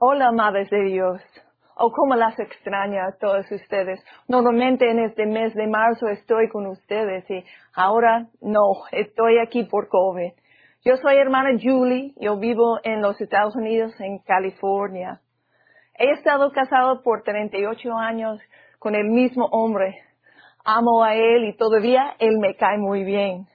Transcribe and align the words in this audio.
Hola, 0.00 0.30
madres 0.30 0.70
de 0.70 0.80
Dios. 0.84 1.20
Oh, 1.74 1.90
cómo 1.90 2.14
las 2.14 2.38
extraña 2.38 3.08
a 3.08 3.18
todos 3.18 3.50
ustedes. 3.50 3.98
Normalmente 4.28 4.88
en 4.88 5.00
este 5.00 5.26
mes 5.26 5.52
de 5.54 5.66
marzo 5.66 6.06
estoy 6.06 6.48
con 6.48 6.68
ustedes 6.68 7.28
y 7.28 7.42
ahora 7.74 8.28
no, 8.40 8.62
estoy 8.92 9.38
aquí 9.38 9.64
por 9.64 9.88
COVID. 9.88 10.30
Yo 10.84 10.96
soy 10.98 11.16
hermana 11.16 11.58
Julie, 11.60 12.14
yo 12.20 12.38
vivo 12.38 12.78
en 12.84 13.02
los 13.02 13.20
Estados 13.20 13.56
Unidos, 13.56 13.92
en 13.98 14.20
California. 14.20 15.20
He 15.98 16.12
estado 16.12 16.52
casado 16.52 17.02
por 17.02 17.24
38 17.24 17.92
años 17.94 18.40
con 18.78 18.94
el 18.94 19.08
mismo 19.08 19.46
hombre. 19.46 19.96
Amo 20.64 21.02
a 21.02 21.16
él 21.16 21.44
y 21.46 21.56
todavía 21.56 22.14
él 22.20 22.38
me 22.38 22.54
cae 22.54 22.78
muy 22.78 23.02
bien. 23.02 23.48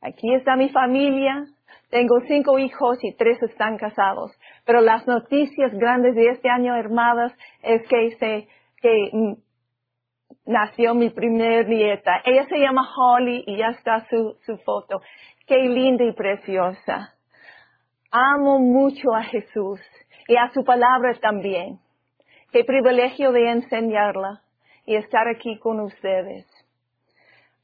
Aquí 0.00 0.32
está 0.32 0.54
mi 0.54 0.68
familia, 0.68 1.44
tengo 1.90 2.20
cinco 2.26 2.58
hijos 2.58 2.98
y 3.02 3.14
tres 3.14 3.40
están 3.42 3.78
casados. 3.78 4.32
Pero 4.64 4.80
las 4.80 5.06
noticias 5.06 5.72
grandes 5.72 6.14
de 6.14 6.30
este 6.30 6.48
año, 6.48 6.74
hermanas, 6.76 7.32
es 7.62 7.86
que 7.88 8.16
se, 8.16 8.48
que 8.80 9.10
mm, 9.12 9.34
nació 10.46 10.94
mi 10.94 11.10
primer 11.10 11.68
nieta. 11.68 12.22
Ella 12.24 12.46
se 12.48 12.58
llama 12.58 12.88
Holly 12.96 13.44
y 13.46 13.58
ya 13.58 13.68
está 13.68 14.06
su, 14.08 14.36
su 14.44 14.56
foto. 14.58 15.00
Qué 15.46 15.56
linda 15.56 16.04
y 16.04 16.12
preciosa. 16.12 17.14
Amo 18.10 18.58
mucho 18.58 19.14
a 19.14 19.22
Jesús 19.22 19.80
y 20.26 20.36
a 20.36 20.50
su 20.52 20.64
palabra 20.64 21.14
también. 21.20 21.78
Qué 22.52 22.64
privilegio 22.64 23.32
de 23.32 23.50
enseñarla 23.50 24.42
y 24.86 24.96
estar 24.96 25.28
aquí 25.28 25.58
con 25.58 25.80
ustedes. 25.80 26.46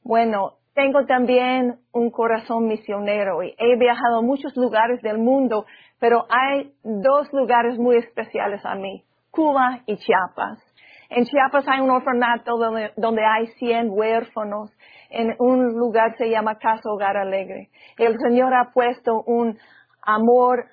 Bueno, 0.03 0.57
tengo 0.73 1.05
también 1.05 1.79
un 1.91 2.09
corazón 2.09 2.67
misionero 2.67 3.43
y 3.43 3.53
he 3.57 3.77
viajado 3.77 4.19
a 4.19 4.21
muchos 4.21 4.55
lugares 4.55 5.01
del 5.01 5.19
mundo, 5.19 5.65
pero 5.99 6.25
hay 6.29 6.73
dos 6.83 7.31
lugares 7.31 7.77
muy 7.77 7.97
especiales 7.97 8.65
a 8.65 8.75
mí, 8.75 9.03
Cuba 9.29 9.81
y 9.85 9.97
Chiapas. 9.97 10.59
En 11.09 11.25
Chiapas 11.25 11.65
hay 11.67 11.79
un 11.79 11.91
orfanato 11.91 12.57
donde, 12.57 13.25
hay 13.25 13.47
100 13.59 13.91
huérfanos. 13.91 14.71
En 15.11 15.35
un 15.37 15.73
lugar 15.75 16.17
se 16.17 16.29
llama 16.29 16.57
Casa 16.57 16.89
Hogar 16.89 17.17
Alegre. 17.17 17.69
El 17.99 18.17
Señor 18.17 18.51
ha 18.55 18.71
puesto 18.73 19.21
un 19.27 19.59
amor 20.01 20.65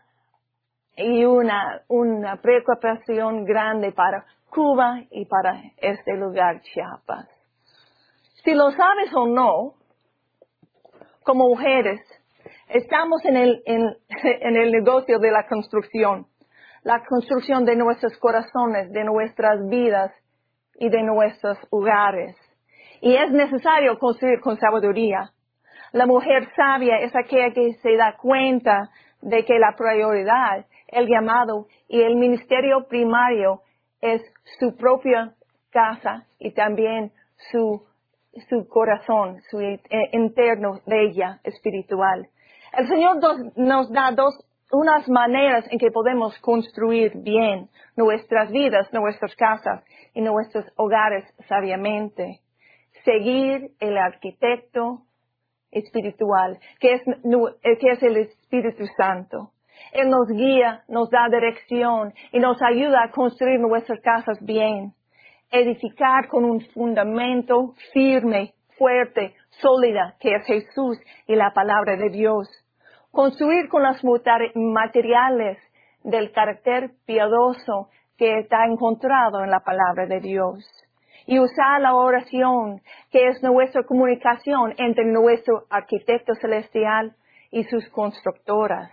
y 0.96 1.26
una, 1.26 1.82
una 1.88 2.36
preocupación 2.36 3.44
grande 3.44 3.92
para 3.92 4.24
Cuba 4.48 5.02
y 5.10 5.26
para 5.26 5.60
este 5.76 6.16
lugar, 6.16 6.62
Chiapas. 6.62 7.28
Si 8.42 8.54
lo 8.54 8.70
sabes 8.70 9.14
o 9.14 9.26
no, 9.26 9.74
como 11.22 11.48
mujeres, 11.48 12.00
estamos 12.68 13.24
en 13.24 13.36
el, 13.36 14.72
negocio 14.72 15.18
de 15.18 15.30
la 15.30 15.46
construcción, 15.46 16.26
la 16.82 17.02
construcción 17.04 17.64
de 17.64 17.76
nuestros 17.76 18.16
corazones, 18.18 18.90
de 18.92 19.04
nuestras 19.04 19.68
vidas 19.68 20.12
y 20.76 20.88
de 20.88 21.02
nuestros 21.02 21.58
hogares. 21.70 22.36
Y 23.02 23.14
es 23.14 23.30
necesario 23.30 23.98
construir 23.98 24.40
con 24.40 24.58
sabiduría. 24.58 25.30
La 25.92 26.06
mujer 26.06 26.48
sabia 26.54 26.98
es 27.00 27.14
aquella 27.16 27.52
que 27.52 27.74
se 27.82 27.96
da 27.96 28.16
cuenta 28.16 28.90
de 29.20 29.44
que 29.44 29.58
la 29.58 29.74
prioridad, 29.76 30.66
el 30.88 31.06
llamado 31.06 31.66
y 31.88 32.00
el 32.00 32.16
ministerio 32.16 32.86
primario 32.88 33.62
es 34.00 34.22
su 34.58 34.76
propia 34.76 35.34
casa 35.70 36.26
y 36.38 36.52
también 36.52 37.12
su 37.50 37.82
su 38.48 38.68
corazón, 38.68 39.40
su 39.50 39.60
eh, 39.60 39.80
interno 40.12 40.80
de 40.86 41.08
ella 41.08 41.40
espiritual. 41.44 42.28
El 42.76 42.88
Señor 42.88 43.16
nos 43.56 43.90
da 43.90 44.12
dos, 44.12 44.34
unas 44.70 45.08
maneras 45.08 45.66
en 45.70 45.78
que 45.78 45.90
podemos 45.90 46.38
construir 46.38 47.12
bien 47.16 47.68
nuestras 47.96 48.50
vidas, 48.52 48.92
nuestras 48.92 49.34
casas 49.34 49.84
y 50.14 50.20
nuestros 50.20 50.64
hogares 50.76 51.24
sabiamente. 51.48 52.40
Seguir 53.04 53.72
el 53.80 53.98
arquitecto 53.98 55.02
espiritual, 55.72 56.58
que 56.78 56.94
es, 56.94 57.02
eh, 57.08 57.78
que 57.78 57.90
es 57.90 58.02
el 58.02 58.16
Espíritu 58.18 58.84
Santo. 58.96 59.50
Él 59.92 60.10
nos 60.10 60.28
guía, 60.28 60.84
nos 60.88 61.10
da 61.10 61.28
dirección 61.28 62.12
y 62.32 62.38
nos 62.38 62.60
ayuda 62.62 63.04
a 63.04 63.10
construir 63.10 63.58
nuestras 63.58 64.00
casas 64.00 64.38
bien 64.44 64.92
edificar 65.50 66.28
con 66.28 66.44
un 66.44 66.60
fundamento 66.72 67.74
firme, 67.92 68.54
fuerte, 68.78 69.34
sólida, 69.60 70.16
que 70.20 70.34
es 70.36 70.46
Jesús 70.46 70.98
y 71.26 71.34
la 71.34 71.52
palabra 71.52 71.96
de 71.96 72.10
Dios. 72.10 72.48
Construir 73.10 73.68
con 73.68 73.82
los 73.82 74.00
materiales 74.54 75.58
del 76.04 76.32
carácter 76.32 76.92
piadoso 77.04 77.88
que 78.16 78.38
está 78.38 78.64
encontrado 78.66 79.42
en 79.42 79.50
la 79.50 79.60
palabra 79.60 80.06
de 80.06 80.20
Dios. 80.20 80.64
Y 81.26 81.38
usar 81.38 81.80
la 81.80 81.94
oración, 81.94 82.80
que 83.10 83.28
es 83.28 83.42
nuestra 83.42 83.82
comunicación 83.84 84.74
entre 84.78 85.04
nuestro 85.04 85.64
arquitecto 85.70 86.34
celestial 86.34 87.14
y 87.50 87.64
sus 87.64 87.88
constructoras. 87.90 88.90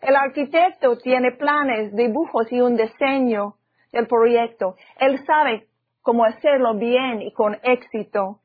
El 0.00 0.16
arquitecto 0.16 0.98
tiene 0.98 1.32
planes, 1.32 1.94
dibujos 1.94 2.50
y 2.52 2.60
un 2.60 2.76
diseño 2.76 3.54
el 3.94 4.06
proyecto. 4.06 4.76
Él 4.98 5.24
sabe 5.26 5.66
cómo 6.02 6.24
hacerlo 6.24 6.74
bien 6.74 7.22
y 7.22 7.32
con 7.32 7.56
éxito. 7.62 8.40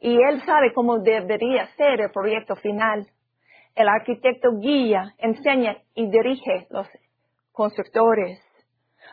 Y 0.00 0.16
él 0.22 0.42
sabe 0.44 0.72
cómo 0.72 0.98
debería 0.98 1.66
ser 1.76 2.00
el 2.00 2.10
proyecto 2.10 2.54
final. 2.56 3.06
El 3.74 3.88
arquitecto 3.88 4.50
guía, 4.58 5.14
enseña 5.18 5.76
y 5.94 6.08
dirige 6.10 6.66
los 6.70 6.88
constructores. 7.52 8.40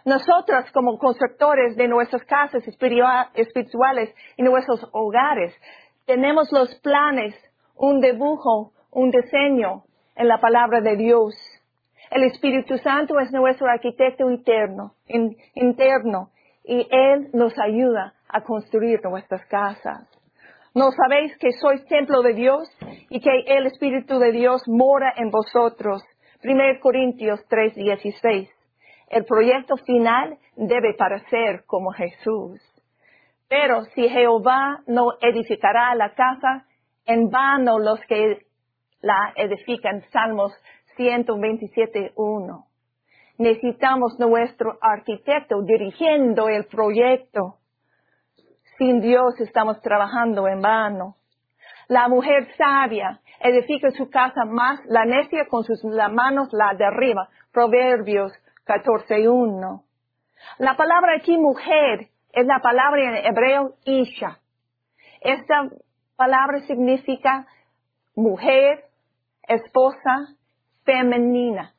Nosotros 0.03 0.71
como 0.71 0.97
constructores 0.99 1.75
de 1.75 1.87
nuestras 1.87 2.23
casas 2.25 2.63
espirituales 2.67 4.13
y 4.37 4.43
nuestros 4.43 4.87
hogares 4.91 5.55
tenemos 6.05 6.51
los 6.51 6.75
planes, 6.81 7.33
un 7.75 7.99
dibujo, 7.99 8.71
un 8.91 9.09
diseño 9.09 9.83
en 10.15 10.27
la 10.27 10.39
palabra 10.39 10.81
de 10.81 10.95
Dios. 10.95 11.33
El 12.11 12.23
Espíritu 12.23 12.77
Santo 12.77 13.19
es 13.19 13.31
nuestro 13.31 13.67
arquitecto 13.67 14.29
interno, 14.29 14.93
interno 15.55 16.29
y 16.63 16.87
Él 16.89 17.29
nos 17.33 17.53
ayuda 17.59 18.13
a 18.27 18.41
construir 18.41 18.99
nuestras 19.03 19.45
casas. 19.47 20.07
¿No 20.73 20.91
sabéis 20.91 21.37
que 21.37 21.51
sois 21.53 21.85
templo 21.85 22.21
de 22.21 22.33
Dios 22.33 22.67
y 23.09 23.19
que 23.19 23.31
el 23.47 23.67
Espíritu 23.67 24.19
de 24.19 24.31
Dios 24.31 24.61
mora 24.67 25.13
en 25.15 25.31
vosotros? 25.31 26.03
1 26.43 26.79
Corintios 26.81 27.39
3:16. 27.49 28.49
El 29.09 29.25
proyecto 29.25 29.77
final 29.77 30.37
debe 30.55 30.93
parecer 30.95 31.63
como 31.65 31.91
Jesús. 31.91 32.59
Pero 33.47 33.83
si 33.93 34.09
Jehová 34.09 34.81
no 34.87 35.13
edificará 35.21 35.95
la 35.95 36.13
casa, 36.13 36.65
en 37.05 37.29
vano 37.29 37.79
los 37.79 37.99
que 38.01 38.45
la 39.01 39.33
edifican. 39.35 40.01
Salmos 40.11 40.51
127.1. 40.97 42.65
Necesitamos 43.37 44.17
nuestro 44.19 44.77
arquitecto 44.81 45.61
dirigiendo 45.61 46.47
el 46.47 46.65
proyecto. 46.65 47.57
Sin 48.77 49.01
Dios 49.01 49.39
estamos 49.39 49.81
trabajando 49.81 50.47
en 50.47 50.61
vano. 50.61 51.15
La 51.87 52.07
mujer 52.07 52.47
sabia 52.57 53.19
edifica 53.39 53.91
su 53.91 54.09
casa 54.09 54.45
más, 54.45 54.79
la 54.85 55.05
necia 55.05 55.47
con 55.47 55.63
sus 55.63 55.83
manos 55.83 56.49
la 56.51 56.73
derriba. 56.73 57.29
Proverbios 57.51 58.31
14.1. 58.65 59.83
La 60.57 60.75
palabra 60.75 61.15
aquí 61.17 61.37
mujer 61.37 62.09
es 62.31 62.45
la 62.45 62.59
palabra 62.59 63.01
en 63.01 63.25
hebreo 63.25 63.75
isha. 63.85 64.39
Esta 65.21 65.69
palabra 66.15 66.61
significa 66.67 67.47
mujer, 68.15 68.85
esposa, 69.47 70.35
femenina, 70.85 71.73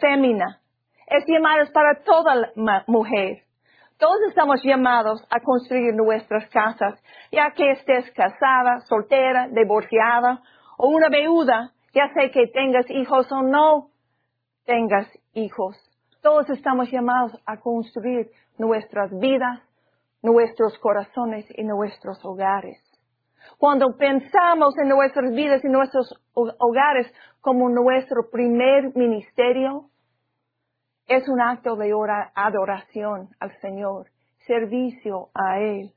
femina. 0.00 0.60
Es 1.06 1.24
llamado 1.26 1.70
para 1.72 2.02
toda 2.02 2.52
mujer. 2.86 3.42
Todos 3.98 4.20
estamos 4.28 4.62
llamados 4.64 5.22
a 5.30 5.40
construir 5.40 5.94
nuestras 5.94 6.48
casas, 6.48 7.00
ya 7.30 7.50
que 7.50 7.72
estés 7.72 8.10
casada, 8.12 8.80
soltera, 8.88 9.48
divorciada 9.48 10.42
o 10.78 10.88
una 10.88 11.08
viuda, 11.08 11.72
ya 11.94 12.08
sé 12.14 12.30
que 12.30 12.46
tengas 12.48 12.88
hijos 12.90 13.30
o 13.30 13.42
no 13.42 13.90
tengas 14.64 15.06
hijos. 15.34 15.76
Todos 16.22 16.48
estamos 16.50 16.90
llamados 16.90 17.32
a 17.46 17.58
construir 17.58 18.30
nuestras 18.58 19.10
vidas, 19.18 19.60
nuestros 20.22 20.78
corazones 20.78 21.46
y 21.56 21.64
nuestros 21.64 22.24
hogares. 22.24 22.91
Cuando 23.62 23.96
pensamos 23.96 24.76
en 24.76 24.88
nuestras 24.88 25.30
vidas 25.30 25.64
y 25.64 25.68
nuestros 25.68 26.12
hogares 26.34 27.06
como 27.40 27.68
nuestro 27.68 28.28
primer 28.28 28.92
ministerio, 28.96 29.84
es 31.06 31.28
un 31.28 31.40
acto 31.40 31.76
de 31.76 31.92
adoración 32.34 33.28
al 33.38 33.56
Señor, 33.60 34.06
servicio 34.48 35.28
a 35.32 35.60
Él. 35.60 35.92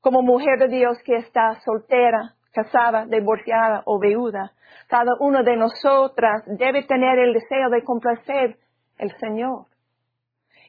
Como 0.00 0.22
mujer 0.22 0.58
de 0.58 0.68
Dios 0.68 0.96
que 1.04 1.16
está 1.16 1.60
soltera, 1.60 2.36
casada, 2.54 3.04
divorciada 3.04 3.82
o 3.84 4.00
viuda, 4.00 4.52
cada 4.88 5.12
una 5.20 5.42
de 5.42 5.56
nosotras 5.58 6.42
debe 6.46 6.84
tener 6.84 7.18
el 7.18 7.34
deseo 7.34 7.68
de 7.68 7.84
complacer 7.84 8.56
el 8.96 9.14
Señor. 9.18 9.66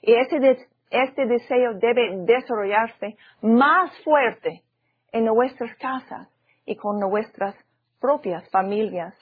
Y 0.01 0.15
ese, 0.15 0.67
este 0.89 1.25
deseo 1.27 1.75
debe 1.75 2.25
desarrollarse 2.25 3.15
más 3.41 3.89
fuerte 4.03 4.63
en 5.12 5.25
nuestras 5.25 5.75
casas 5.77 6.30
y 6.65 6.75
con 6.75 7.00
nuestras 7.00 7.56
propias 8.00 8.50
familias. 8.50 9.13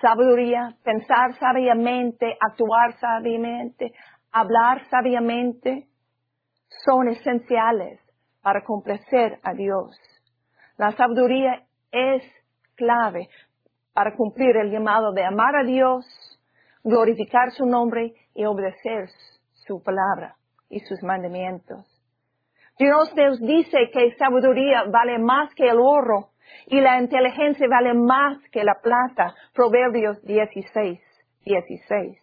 Sabiduría, 0.00 0.76
pensar 0.82 1.38
sabiamente, 1.38 2.36
actuar 2.40 2.98
sabiamente, 2.98 3.92
hablar 4.32 4.88
sabiamente, 4.90 5.86
son 6.84 7.08
esenciales 7.08 8.00
para 8.42 8.62
complacer 8.62 9.38
a 9.42 9.54
Dios. 9.54 9.96
La 10.76 10.92
sabiduría 10.92 11.64
es 11.90 12.22
clave 12.74 13.28
para 13.92 14.16
cumplir 14.16 14.56
el 14.56 14.70
llamado 14.70 15.12
de 15.12 15.24
amar 15.24 15.54
a 15.56 15.64
Dios, 15.64 16.04
glorificar 16.82 17.52
su 17.52 17.64
nombre 17.64 18.12
y 18.34 18.44
obedecer 18.44 19.08
su 19.52 19.82
palabra 19.82 20.36
y 20.68 20.80
sus 20.80 21.02
mandamientos. 21.02 21.93
Dios 22.76 23.14
nos 23.14 23.40
dice 23.40 23.90
que 23.92 24.16
sabiduría 24.16 24.84
vale 24.90 25.18
más 25.18 25.54
que 25.54 25.68
el 25.68 25.78
oro 25.78 26.30
y 26.66 26.80
la 26.80 27.00
inteligencia 27.00 27.68
vale 27.68 27.94
más 27.94 28.38
que 28.50 28.64
la 28.64 28.74
plata. 28.82 29.34
Proverbios 29.52 30.20
16, 30.24 31.00
16. 31.44 32.18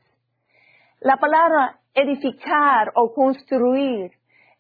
La 0.99 1.17
palabra 1.17 1.79
edificar 1.93 2.91
o 2.95 3.13
construir 3.13 4.11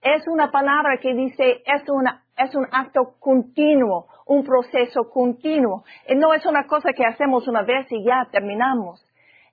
es 0.01 0.27
una 0.27 0.49
palabra 0.49 0.97
que 0.97 1.13
dice 1.13 1.61
es 1.65 1.89
una 1.89 2.23
es 2.37 2.55
un 2.55 2.65
acto 2.71 3.15
continuo, 3.19 4.07
un 4.25 4.43
proceso 4.43 5.09
continuo. 5.11 5.83
No 6.15 6.33
es 6.33 6.45
una 6.45 6.65
cosa 6.65 6.93
que 6.93 7.05
hacemos 7.05 7.47
una 7.47 7.63
vez 7.63 7.85
y 7.91 8.03
ya 8.03 8.27
terminamos. 8.31 9.05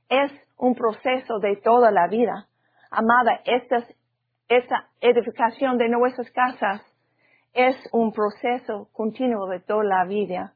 Es 0.09 0.33
un 0.57 0.75
proceso 0.75 1.39
de 1.41 1.57
toda 1.57 1.91
la 1.91 2.07
vida. 2.07 2.47
Amada, 2.91 3.41
esta, 3.45 3.85
esta 4.49 4.89
edificación 5.01 5.77
de 5.77 5.89
nuestras 5.89 6.31
casas 6.31 6.83
es 7.53 7.77
un 7.93 8.13
proceso 8.13 8.89
continuo 8.93 9.47
de 9.47 9.61
toda 9.61 9.85
la 9.85 10.05
vida. 10.05 10.55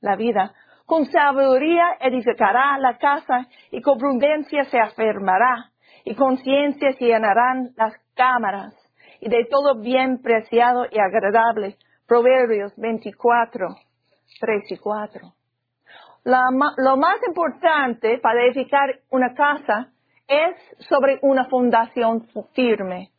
La 0.00 0.16
vida. 0.16 0.52
Con 0.86 1.06
sabiduría 1.06 1.96
edificará 2.00 2.78
la 2.78 2.98
casa 2.98 3.48
y 3.70 3.80
con 3.80 3.98
prudencia 3.98 4.64
se 4.64 4.78
afirmará 4.78 5.70
y 6.04 6.14
con 6.14 6.36
ciencia 6.38 6.92
se 6.92 7.04
llenarán 7.04 7.70
las 7.76 7.94
cámaras 8.14 8.74
y 9.20 9.28
de 9.28 9.44
todo 9.50 9.80
bien 9.80 10.20
preciado 10.20 10.86
y 10.90 10.98
agradable. 10.98 11.76
Proverbios 12.06 12.72
24, 12.76 13.68
3 14.40 14.72
y 14.72 14.76
4. 14.76 15.32
lo 16.24 16.96
más 16.96 17.16
importante 17.26 18.18
para 18.18 18.44
edificar 18.44 19.00
una 19.10 19.32
casa 19.34 19.92
es 20.28 20.56
sobre 20.88 21.18
una 21.22 21.46
fundación 21.46 22.26
firme. 22.54 23.11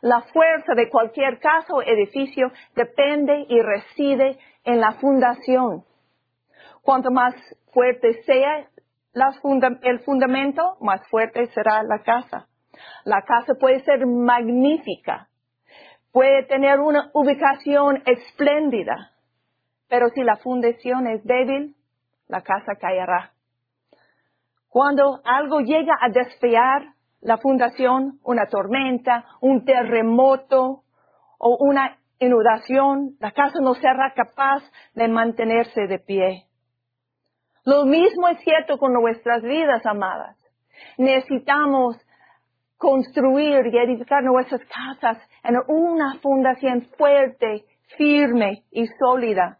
La 0.00 0.22
fuerza 0.32 0.74
de 0.74 0.88
cualquier 0.88 1.38
casa 1.40 1.74
o 1.74 1.82
edificio 1.82 2.52
depende 2.74 3.46
y 3.48 3.60
reside 3.60 4.38
en 4.64 4.80
la 4.80 4.92
fundación. 4.92 5.84
Cuanto 6.82 7.10
más 7.10 7.34
fuerte 7.72 8.22
sea 8.22 8.68
el 9.82 10.00
fundamento, 10.00 10.76
más 10.80 11.06
fuerte 11.08 11.46
será 11.48 11.82
la 11.82 12.02
casa. 12.02 12.46
La 13.04 13.22
casa 13.22 13.54
puede 13.58 13.80
ser 13.80 14.06
magnífica, 14.06 15.28
puede 16.12 16.44
tener 16.44 16.78
una 16.78 17.10
ubicación 17.12 18.02
espléndida, 18.06 19.12
pero 19.88 20.10
si 20.10 20.22
la 20.22 20.36
fundación 20.36 21.06
es 21.08 21.24
débil, 21.24 21.74
la 22.28 22.42
casa 22.42 22.76
caerá. 22.80 23.32
Cuando 24.68 25.20
algo 25.24 25.60
llega 25.60 25.94
a 26.00 26.10
desfiar 26.10 26.94
la 27.20 27.38
fundación, 27.38 28.18
una 28.24 28.46
tormenta, 28.46 29.24
un 29.40 29.64
terremoto 29.64 30.82
o 31.38 31.56
una 31.60 31.98
inundación, 32.18 33.16
la 33.20 33.32
casa 33.32 33.58
no 33.60 33.74
será 33.74 34.12
capaz 34.14 34.62
de 34.94 35.08
mantenerse 35.08 35.86
de 35.86 35.98
pie. 35.98 36.44
Lo 37.64 37.84
mismo 37.84 38.28
es 38.28 38.40
cierto 38.40 38.78
con 38.78 38.92
nuestras 38.92 39.42
vidas, 39.42 39.84
amadas. 39.84 40.36
Necesitamos 40.96 41.96
construir 42.76 43.66
y 43.66 43.78
edificar 43.78 44.22
nuestras 44.22 44.62
casas 44.64 45.18
en 45.42 45.56
una 45.66 46.14
fundación 46.20 46.82
fuerte, 46.96 47.64
firme 47.96 48.62
y 48.70 48.86
sólida. 48.98 49.58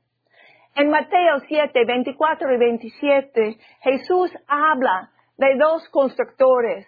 En 0.75 0.91
Mateo 0.91 1.41
7, 1.49 1.85
24 1.85 2.55
y 2.55 2.59
27, 2.59 3.59
Jesús 3.81 4.31
habla 4.47 5.11
de 5.37 5.57
dos 5.57 5.89
constructores, 5.91 6.87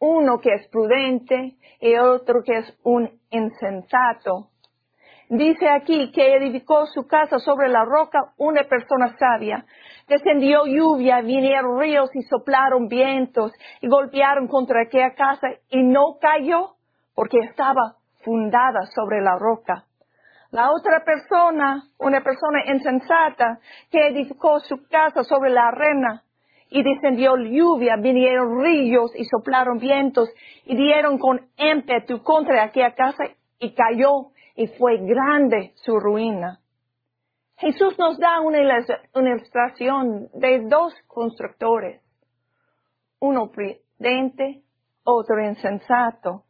uno 0.00 0.40
que 0.40 0.54
es 0.54 0.66
prudente 0.68 1.54
y 1.80 1.94
otro 1.96 2.42
que 2.42 2.58
es 2.58 2.78
un 2.82 3.10
insensato. 3.30 4.48
Dice 5.28 5.68
aquí 5.68 6.10
que 6.10 6.34
edificó 6.34 6.86
su 6.86 7.06
casa 7.06 7.38
sobre 7.38 7.68
la 7.68 7.84
roca 7.84 8.32
una 8.36 8.64
persona 8.64 9.16
sabia. 9.16 9.64
Descendió 10.08 10.66
lluvia, 10.66 11.20
vinieron 11.20 11.78
ríos 11.78 12.10
y 12.14 12.22
soplaron 12.22 12.88
vientos 12.88 13.52
y 13.80 13.86
golpearon 13.86 14.48
contra 14.48 14.82
aquella 14.82 15.14
casa 15.14 15.46
y 15.68 15.84
no 15.84 16.18
cayó 16.20 16.74
porque 17.14 17.38
estaba 17.38 17.94
fundada 18.24 18.86
sobre 18.92 19.20
la 19.20 19.38
roca. 19.38 19.84
La 20.50 20.72
otra 20.72 21.04
persona, 21.04 21.84
una 21.98 22.22
persona 22.22 22.64
insensata, 22.66 23.60
que 23.88 24.08
edificó 24.08 24.58
su 24.58 24.88
casa 24.88 25.22
sobre 25.22 25.50
la 25.50 25.68
arena 25.68 26.24
y 26.70 26.82
descendió 26.82 27.36
lluvia, 27.36 27.96
vinieron 27.96 28.62
ríos 28.62 29.12
y 29.16 29.24
soplaron 29.24 29.78
vientos 29.78 30.30
y 30.64 30.76
dieron 30.76 31.18
con 31.18 31.40
ímpetu 31.56 32.22
contra 32.22 32.62
aquella 32.62 32.94
casa 32.94 33.24
y 33.58 33.74
cayó 33.74 34.30
y 34.54 34.68
fue 34.68 34.98
grande 34.98 35.72
su 35.74 35.98
ruina. 35.98 36.60
Jesús 37.56 37.98
nos 37.98 38.18
da 38.18 38.40
una, 38.40 38.58
ilustración 38.60 40.28
de 40.32 40.60
dos 40.66 40.94
constructores, 41.06 42.02
uno 43.18 43.50
prudente, 43.50 44.62
otro 45.04 45.44
insensato. 45.44 46.44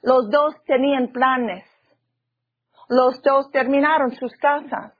Los 0.00 0.30
dos 0.30 0.54
tenían 0.64 1.08
planes. 1.12 1.64
Los 2.88 3.20
dos 3.22 3.50
terminaron 3.50 4.12
sus 4.12 4.32
casas. 4.36 4.94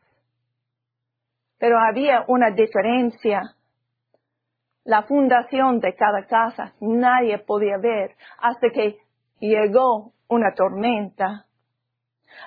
Pero 1.59 1.79
había 1.79 2.25
una 2.29 2.51
diferencia. 2.51 3.54
La 4.85 5.03
fundación 5.05 5.81
de 5.81 5.95
cada 5.95 6.27
casa 6.27 6.75
nadie 6.81 7.39
podía 7.39 7.79
ver 7.79 8.17
hasta 8.39 8.69
que 8.71 8.99
llegó 9.41 10.13
una 10.29 10.53
tormenta. 10.55 11.47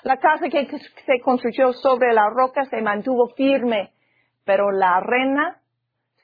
La 0.03 0.17
casa 0.17 0.47
que 0.49 0.67
se 1.05 1.19
construyó 1.21 1.73
sobre 1.73 2.13
la 2.13 2.29
roca 2.29 2.65
se 2.65 2.81
mantuvo 2.81 3.29
firme, 3.29 3.91
pero 4.45 4.71
la 4.71 4.97
arena 4.97 5.61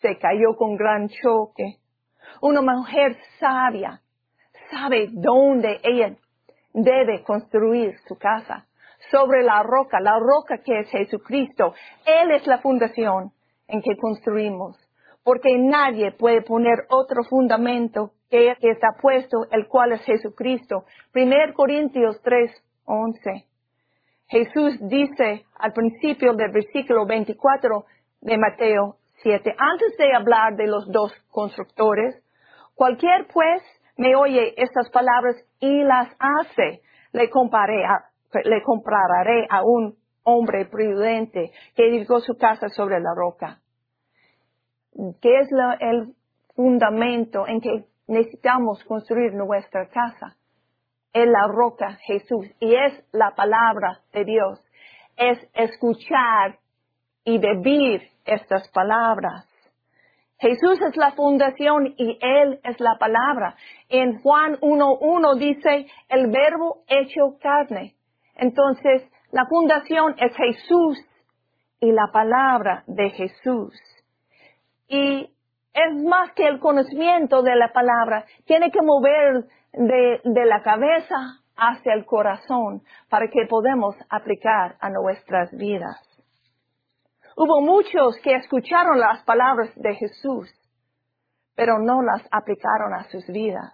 se 0.02 0.18
cayó 0.18 0.56
con 0.56 0.76
gran 0.76 1.10
choque. 1.10 1.78
Una 2.42 2.62
mujer 2.62 3.18
sabia 3.40 4.02
sabe 4.70 5.08
dónde 5.12 5.80
ella 5.84 6.16
debe 6.74 7.24
construir 7.24 7.98
su 8.08 8.18
casa. 8.18 8.66
Sobre 9.12 9.44
la 9.44 9.62
roca, 9.64 10.00
la 10.00 10.18
roca 10.18 10.60
que 10.64 10.80
es 10.80 10.90
Jesucristo. 10.90 11.74
Él 12.06 12.32
es 12.32 12.48
la 12.48 12.60
fundación 12.60 13.32
en 13.68 13.82
que 13.82 13.98
construimos. 13.98 14.78
Porque 15.24 15.58
nadie 15.58 16.12
puede 16.12 16.42
poner 16.42 16.86
otro 16.90 17.24
fundamento 17.24 18.12
que, 18.30 18.56
que 18.60 18.72
está 18.72 18.90
puesto, 19.02 19.46
el 19.52 19.68
cual 19.68 19.94
es 19.94 20.04
Jesucristo. 20.04 20.86
1 21.16 21.54
Corintios 21.54 22.22
3, 22.22 22.52
11. 22.86 23.46
Jesús 24.28 24.78
dice 24.82 25.46
al 25.60 25.74
principio 25.74 26.34
del 26.34 26.52
versículo 26.52 27.06
24 27.06 27.86
de 28.22 28.38
Mateo 28.38 28.98
7, 29.22 29.56
antes 29.58 29.98
de 29.98 30.14
hablar 30.14 30.56
de 30.56 30.68
los 30.68 30.92
dos 30.92 31.14
constructores, 31.30 32.22
cualquier 32.76 33.28
pues 33.32 33.62
me 33.96 34.16
oye 34.16 34.54
estas 34.58 34.90
palabras 34.90 35.36
y 35.60 35.84
las 35.84 36.10
hace, 36.20 36.82
le, 37.12 37.30
comparé 37.30 37.84
le 38.44 38.62
compararé 38.64 39.46
a 39.50 39.64
un 39.64 39.96
hombre 40.24 40.66
prudente 40.66 41.52
que 41.76 41.88
edificó 41.88 42.20
su 42.20 42.36
casa 42.36 42.70
sobre 42.70 43.00
la 43.00 43.14
roca. 43.16 43.60
¿Qué 45.22 45.40
es 45.40 45.50
el 45.80 46.14
fundamento 46.56 47.48
en 47.48 47.62
que 47.62 47.86
necesitamos 48.08 48.84
construir 48.84 49.34
nuestra 49.34 49.88
casa? 49.88 50.36
Es 51.14 51.28
la 51.28 51.48
roca 51.48 51.98
Jesús 52.02 52.48
y 52.60 52.76
es 52.76 53.04
la 53.12 53.32
palabra 53.36 54.00
de 54.14 54.26
Dios. 54.26 54.60
Es 55.16 55.40
escuchar 55.54 56.58
y 57.24 57.38
vivir 57.38 58.02
estas 58.26 58.70
palabras. 58.70 59.48
Jesús 60.40 60.82
es 60.82 60.98
la 60.98 61.12
fundación 61.14 61.94
y 61.98 62.18
Él 62.22 62.60
es 62.64 62.80
la 62.80 62.98
palabra. 63.00 63.56
En 63.90 64.22
Juan 64.22 64.58
1.1 64.60 65.36
dice 65.38 65.88
el 66.10 66.28
verbo 66.28 66.84
hecho 66.88 67.38
carne. 67.42 67.96
Entonces, 68.36 69.10
la 69.32 69.46
fundación 69.46 70.16
es 70.18 70.36
Jesús 70.36 70.98
y 71.80 71.92
la 71.92 72.08
palabra 72.12 72.84
de 72.88 73.10
Jesús. 73.12 73.74
Y 74.94 75.28
es 75.74 76.04
más 76.04 76.34
que 76.34 76.48
el 76.48 76.60
conocimiento 76.60 77.42
de 77.42 77.56
la 77.56 77.74
palabra. 77.74 78.26
Tiene 78.46 78.70
que 78.70 78.80
mover 78.84 79.46
de, 79.72 80.46
la 80.46 80.62
cabeza 80.62 81.16
hacia 81.56 81.96
el 81.96 82.06
corazón 82.06 82.84
para 83.10 83.28
que 83.28 83.48
podamos 83.50 83.96
aplicar 84.08 84.76
a 84.80 84.92
nuestras 84.92 85.52
vidas. 85.58 86.00
Hubo 87.36 87.62
muchos 87.62 88.18
que 88.24 88.36
escucharon 88.36 89.00
las 89.00 89.24
palabras 89.24 89.72
de 89.76 89.96
Jesús, 89.96 90.48
pero 91.56 91.80
no 91.80 92.04
las 92.04 92.22
aplicaron 92.30 92.94
a 92.94 93.06
sus 93.06 93.26
vidas. 93.26 93.74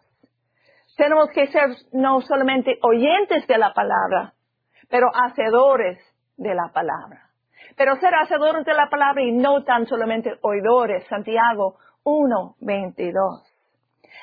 Tenemos 0.95 1.29
que 1.31 1.47
ser 1.47 1.67
no 1.91 2.21
solamente 2.21 2.79
oyentes 2.81 3.45
de 3.45 3.57
la 3.57 3.73
palabra, 3.73 4.35
pero 4.89 5.09
hacedores 5.13 5.99
de 6.37 6.55
la 6.55 6.71
palabra. 6.73 7.28
Pero 7.79 7.95
ser 7.95 8.13
hacedores 8.13 8.65
de 8.65 8.73
la 8.73 8.89
palabra 8.89 9.23
y 9.23 9.31
no 9.31 9.63
tan 9.63 9.87
solamente 9.87 10.37
oidores. 10.41 11.07
Santiago 11.07 11.77
1, 12.03 12.57
22. 12.59 13.41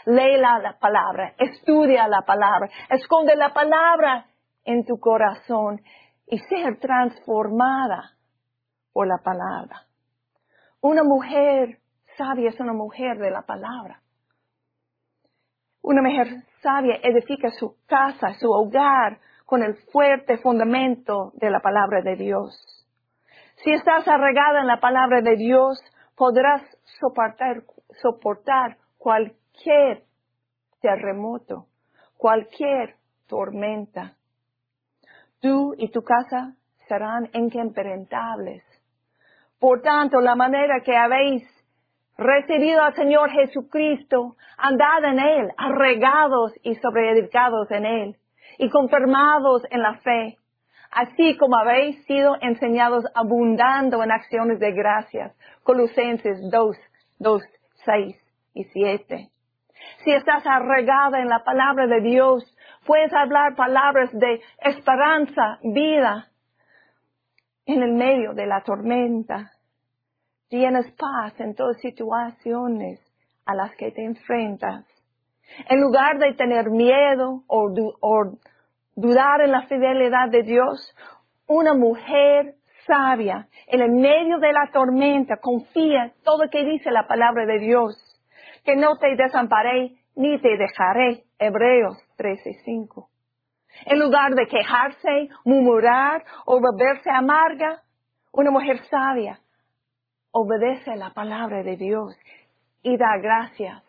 Lee 0.04 0.36
la, 0.36 0.76
palabra, 0.78 1.32
estudia 1.38 2.06
la 2.06 2.20
palabra, 2.20 2.68
esconde 2.90 3.34
la 3.34 3.54
palabra 3.54 4.26
en 4.62 4.84
tu 4.84 5.00
corazón 5.00 5.80
y 6.26 6.36
ser 6.36 6.78
transformada 6.80 8.10
por 8.92 9.06
la 9.06 9.16
palabra. 9.24 9.86
Una 10.82 11.02
mujer 11.02 11.78
sabia 12.18 12.50
es 12.50 12.60
una 12.60 12.74
mujer 12.74 13.16
de 13.16 13.30
la 13.30 13.40
palabra. 13.40 14.02
Una 15.80 16.02
mujer 16.02 16.42
sabia 16.60 16.96
edifica 17.02 17.48
su 17.52 17.74
casa, 17.86 18.34
su 18.38 18.50
hogar, 18.50 19.18
con 19.46 19.62
el 19.62 19.76
fuerte 19.92 20.36
fundamento 20.38 21.32
de 21.36 21.48
la 21.48 21.60
palabra 21.60 22.02
de 22.02 22.16
Dios. 22.16 22.76
Si 23.56 23.72
estás 23.72 24.06
arregada 24.06 24.60
en 24.60 24.66
la 24.66 24.80
palabra 24.80 25.22
de 25.22 25.36
Dios, 25.36 25.80
podrás 26.14 26.62
soportar, 28.02 28.76
cualquier 28.98 30.02
terremoto, 30.80 31.66
cualquier 32.16 32.96
tormenta. 33.26 34.14
Tú 35.40 35.74
y 35.78 35.90
tu 35.90 36.02
casa 36.02 36.54
serán 36.86 37.30
inquebrantables. 37.32 38.62
Por 39.58 39.80
tanto, 39.80 40.20
la 40.20 40.34
manera 40.34 40.80
que 40.84 40.96
habéis 40.96 41.42
recibido 42.18 42.82
al 42.82 42.94
Señor 42.94 43.30
Jesucristo, 43.30 44.36
andad 44.58 45.04
en 45.04 45.18
Él, 45.18 45.50
arregados 45.56 46.52
y 46.62 46.74
sobreedificados 46.76 47.70
en 47.70 47.86
Él, 47.86 48.16
y 48.58 48.68
confirmados 48.70 49.62
en 49.70 49.82
la 49.82 49.98
fe, 49.98 50.36
así 50.96 51.36
como 51.36 51.58
habéis 51.58 52.02
sido 52.06 52.36
enseñados 52.40 53.04
abundando 53.14 54.02
en 54.02 54.10
acciones 54.10 54.58
de 54.58 54.72
gracias. 54.72 55.36
Colosenses 55.62 56.38
2, 56.50 56.76
2, 57.18 57.42
6 57.84 58.16
y 58.54 58.64
7. 58.64 59.28
Si 60.04 60.10
estás 60.10 60.42
arregada 60.46 61.20
en 61.20 61.28
la 61.28 61.44
palabra 61.44 61.86
de 61.86 62.00
Dios, 62.00 62.44
puedes 62.86 63.12
hablar 63.12 63.54
palabras 63.54 64.10
de 64.12 64.40
esperanza, 64.60 65.58
vida, 65.62 66.28
en 67.66 67.82
el 67.82 67.92
medio 67.92 68.32
de 68.32 68.46
la 68.46 68.62
tormenta. 68.62 69.52
Tienes 70.48 70.90
paz 70.92 71.38
en 71.40 71.54
todas 71.54 71.78
situaciones 71.78 73.00
a 73.44 73.54
las 73.54 73.76
que 73.76 73.90
te 73.90 74.02
enfrentas. 74.02 74.86
En 75.68 75.78
lugar 75.82 76.18
de 76.18 76.32
tener 76.34 76.70
miedo 76.70 77.42
o, 77.48 77.68
dudar 78.96 79.42
en 79.42 79.52
la 79.52 79.62
fidelidad 79.62 80.28
de 80.30 80.42
Dios, 80.42 80.94
una 81.46 81.74
mujer 81.74 82.54
sabia 82.86 83.48
en 83.68 83.80
el 83.80 83.92
medio 83.92 84.38
de 84.38 84.52
la 84.52 84.70
tormenta 84.72 85.36
confía 85.36 86.12
todo 86.24 86.44
lo 86.44 86.50
que 86.50 86.64
dice 86.64 86.90
la 86.90 87.06
palabra 87.06 87.46
de 87.46 87.58
Dios 87.58 87.96
que 88.64 88.76
no 88.76 88.96
te 88.98 89.14
desamparé 89.16 89.92
ni 90.16 90.40
te 90.40 90.56
dejaré. 90.56 91.24
Hebreos 91.38 91.96
13:5. 92.16 93.08
En 93.84 93.98
lugar 94.00 94.34
de 94.34 94.46
quejarse, 94.46 95.28
murmurar 95.44 96.24
o 96.46 96.60
beberse 96.60 97.10
amarga, 97.10 97.82
una 98.32 98.50
mujer 98.50 98.78
sabia 98.90 99.38
obedece 100.36 100.94
la 100.96 101.10
palabra 101.14 101.62
de 101.62 101.76
Dios 101.76 102.14
y 102.82 102.96
da 102.98 103.16
gracias. 103.16 103.82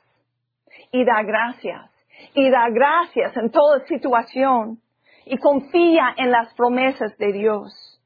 Y 0.91 1.03
da 1.03 1.21
gracias. 1.23 1.91
Y 2.33 2.49
da 2.49 2.69
gracias 2.69 3.35
en 3.35 3.51
toda 3.51 3.85
situación. 3.85 4.79
Y 5.29 5.37
confía 5.37 6.13
en 6.17 6.31
las 6.31 6.53
promesas 6.53 7.17
de 7.17 7.31
Dios. 7.31 8.01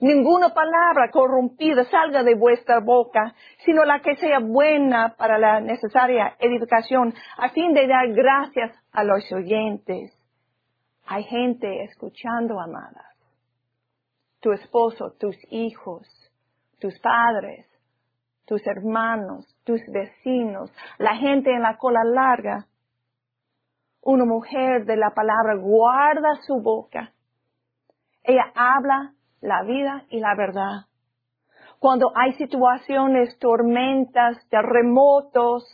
Ninguna 0.00 0.54
palabra 0.54 1.10
corrompida 1.10 1.84
salga 1.84 2.22
de 2.22 2.34
vuestra 2.34 2.80
boca, 2.80 3.34
sino 3.64 3.84
la 3.84 4.00
que 4.00 4.16
sea 4.16 4.38
buena 4.38 5.14
para 5.18 5.36
la 5.36 5.60
necesaria 5.60 6.36
edificación, 6.38 7.12
a 7.36 7.50
fin 7.50 7.74
de 7.74 7.86
dar 7.86 8.08
gracias 8.08 8.74
a 8.92 9.04
los 9.04 9.30
oyentes. 9.30 10.16
Hay 11.06 11.24
gente 11.24 11.82
escuchando, 11.84 12.58
amadas. 12.60 13.14
Tu 14.40 14.52
esposo, 14.52 15.12
tus 15.18 15.36
hijos, 15.50 16.08
tus 16.78 16.98
padres, 17.00 17.66
tus 18.46 18.66
hermanos, 18.66 19.46
tus 19.64 19.80
vecinos, 19.92 20.72
la 20.98 21.14
gente 21.16 21.52
en 21.52 21.62
la 21.62 21.76
cola 21.76 22.02
larga. 22.04 22.66
Una 24.02 24.24
mujer 24.24 24.86
de 24.86 24.96
la 24.96 25.10
palabra 25.10 25.56
guarda 25.56 26.36
su 26.46 26.60
boca. 26.62 27.12
Ella 28.22 28.50
habla 28.54 29.12
la 29.40 29.62
vida 29.62 30.04
y 30.08 30.20
la 30.20 30.34
verdad. 30.34 30.86
Cuando 31.78 32.12
hay 32.14 32.32
situaciones, 32.34 33.38
tormentas, 33.38 34.36
terremotos, 34.48 35.64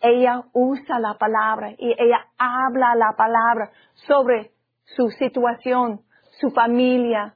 ella 0.00 0.42
usa 0.52 0.98
la 0.98 1.14
palabra 1.14 1.72
y 1.76 1.92
ella 1.98 2.26
habla 2.38 2.94
la 2.94 3.14
palabra 3.16 3.70
sobre 3.94 4.52
su 4.84 5.08
situación, 5.10 6.00
su 6.40 6.50
familia, 6.50 7.34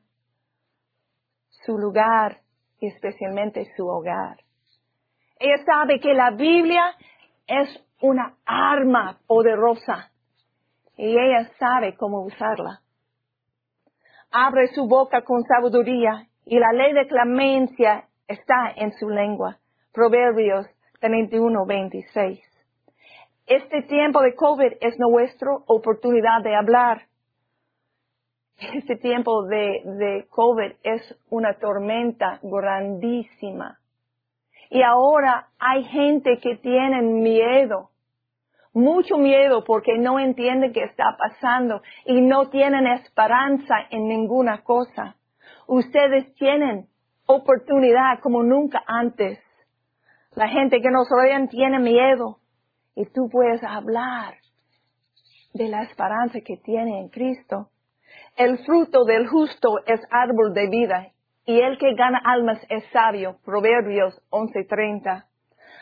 su 1.48 1.78
lugar 1.78 2.38
y 2.80 2.88
especialmente 2.88 3.66
su 3.76 3.86
hogar. 3.86 4.38
Ella 5.38 5.64
sabe 5.64 6.00
que 6.00 6.14
la 6.14 6.30
Biblia 6.30 6.94
es 7.46 7.68
una 8.00 8.36
arma 8.44 9.18
poderosa 9.26 10.10
y 10.96 11.16
ella 11.18 11.50
sabe 11.58 11.96
cómo 11.96 12.22
usarla 12.22 12.80
abre 14.34 14.66
su 14.74 14.88
boca 14.88 15.22
con 15.22 15.44
sabiduría 15.44 16.26
y 16.44 16.58
la 16.58 16.72
ley 16.72 16.92
de 16.92 17.06
clemencia 17.06 18.08
está 18.26 18.72
en 18.74 18.92
su 18.94 19.08
lengua. 19.08 19.58
Proverbios 19.92 20.66
31, 20.98 21.64
26. 21.64 22.40
Este 23.46 23.82
tiempo 23.82 24.22
de 24.22 24.34
COVID 24.34 24.72
es 24.80 24.98
nuestra 24.98 25.52
oportunidad 25.66 26.42
de 26.42 26.56
hablar. 26.56 27.02
Este 28.74 28.96
tiempo 28.96 29.44
de, 29.44 29.82
de 29.84 30.26
COVID 30.30 30.72
es 30.82 31.16
una 31.30 31.54
tormenta 31.54 32.40
grandísima. 32.42 33.78
Y 34.68 34.82
ahora 34.82 35.48
hay 35.60 35.84
gente 35.84 36.38
que 36.42 36.56
tiene 36.56 37.02
miedo 37.02 37.90
mucho 38.74 39.16
miedo 39.16 39.64
porque 39.64 39.96
no 39.96 40.18
entienden 40.18 40.72
qué 40.72 40.82
está 40.84 41.16
pasando 41.16 41.80
y 42.04 42.20
no 42.20 42.50
tienen 42.50 42.86
esperanza 42.88 43.76
en 43.90 44.08
ninguna 44.08 44.62
cosa. 44.62 45.16
Ustedes 45.66 46.34
tienen 46.34 46.88
oportunidad 47.26 48.18
como 48.20 48.42
nunca 48.42 48.82
antes. 48.86 49.38
La 50.34 50.48
gente 50.48 50.80
que 50.82 50.90
nos 50.90 51.08
rodea 51.08 51.46
tiene 51.46 51.78
miedo 51.78 52.38
y 52.96 53.06
tú 53.06 53.28
puedes 53.30 53.62
hablar 53.62 54.34
de 55.54 55.68
la 55.68 55.84
esperanza 55.84 56.40
que 56.44 56.56
tiene 56.56 57.00
en 57.00 57.08
Cristo. 57.08 57.68
El 58.36 58.58
fruto 58.64 59.04
del 59.04 59.28
justo 59.28 59.78
es 59.86 60.00
árbol 60.10 60.52
de 60.52 60.68
vida 60.68 61.12
y 61.46 61.60
el 61.60 61.78
que 61.78 61.94
gana 61.94 62.20
almas 62.24 62.58
es 62.68 62.84
sabio. 62.92 63.36
Proverbios 63.44 64.20
11:30. 64.30 65.26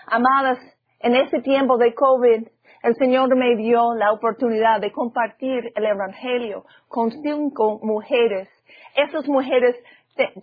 Amadas, 0.07 0.59
en 1.01 1.17
este 1.17 1.41
tiempo 1.41 1.79
de 1.79 1.95
COVID, 1.95 2.47
el 2.83 2.97
Señor 2.97 3.37
me 3.37 3.55
dio 3.57 3.95
la 3.95 4.13
oportunidad 4.13 4.81
de 4.81 4.91
compartir 4.91 5.73
el 5.75 5.85
Evangelio 5.85 6.65
con 6.89 7.13
cinco 7.23 7.79
mujeres. 7.81 8.49
Esas 8.97 9.29
mujeres 9.29 9.77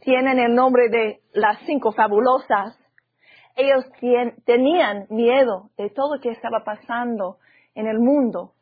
tienen 0.02 0.40
el 0.40 0.56
nombre 0.56 0.90
de 0.90 1.20
las 1.34 1.60
cinco 1.66 1.92
fabulosas. 1.92 2.78
Ellos 3.58 3.84
tenían 4.46 5.06
miedo 5.10 5.70
de 5.78 5.90
todo 5.90 6.16
lo 6.16 6.22
que 6.22 6.32
estaba 6.32 6.64
pasando 6.64 7.38
en 7.76 7.88
el 7.88 8.00
mundo. 8.00 8.54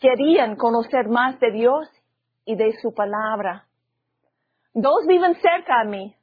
Querían 0.00 0.54
conocer 0.54 1.08
más 1.08 1.38
de 1.40 1.50
Dios 1.50 1.88
y 2.44 2.54
de 2.54 2.72
su 2.80 2.94
palabra. 2.94 3.66
Dos 4.72 5.06
viven 5.08 5.34
cerca 5.34 5.82
de 5.82 5.90
mí, 5.90 6.14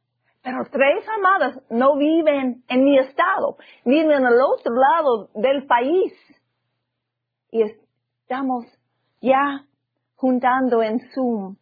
pero 0.41 0.63
tres 0.71 1.05
amadas 1.17 1.61
no 1.69 1.97
viven 1.97 2.63
en 2.69 2.83
mi 2.85 2.97
estado, 2.97 3.57
viven 3.83 4.25
al 4.25 4.39
otro 4.41 4.73
lado 4.73 5.29
del 5.35 5.65
país 5.67 6.13
y 7.51 7.63
estamos 7.63 8.65
ya 9.21 9.65
juntando 10.15 10.81
en 10.81 10.99
Zoom. 11.13 11.57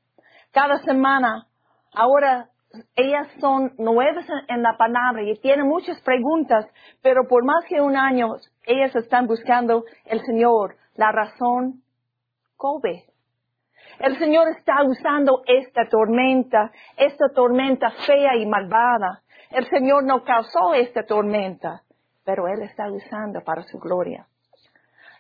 Cada 0.52 0.78
semana, 0.80 1.48
ahora 1.94 2.50
ellas 2.96 3.28
son 3.40 3.74
nuevas 3.78 4.26
en 4.48 4.62
la 4.62 4.78
palabra 4.78 5.24
y 5.24 5.40
tienen 5.40 5.68
muchas 5.68 6.00
preguntas, 6.02 6.66
pero 7.02 7.28
por 7.28 7.44
más 7.44 7.66
que 7.68 7.82
un 7.82 7.98
año, 7.98 8.36
ellas 8.64 8.96
están 8.96 9.26
buscando 9.26 9.86
el 10.06 10.22
Señor, 10.22 10.76
la 10.96 11.12
razón, 11.12 11.82
Kobe. 12.56 13.06
El 14.00 14.18
Señor 14.20 14.50
está 14.50 14.84
usando 14.84 15.42
esta 15.46 15.90
tormenta, 15.90 16.72
esta 16.96 17.30
tormenta 17.34 17.92
fea 18.06 18.36
y 18.38 18.46
malvada. 18.46 19.22
El 19.50 19.68
Señor 19.70 20.04
no 20.04 20.24
causó 20.24 20.74
esta 20.74 21.04
tormenta, 21.04 21.82
pero 22.24 22.48
Él 22.48 22.62
está 22.62 22.92
usando 22.92 23.42
para 23.42 23.64
su 23.64 23.80
gloria. 23.80 24.28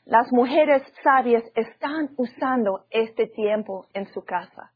Las 0.09 0.31
mujeres 0.31 0.81
sabias 1.03 1.43
están 1.53 2.09
usando 2.17 2.85
este 2.89 3.27
tiempo 3.27 3.85
en 3.93 4.07
su 4.07 4.25
casa. 4.25 4.71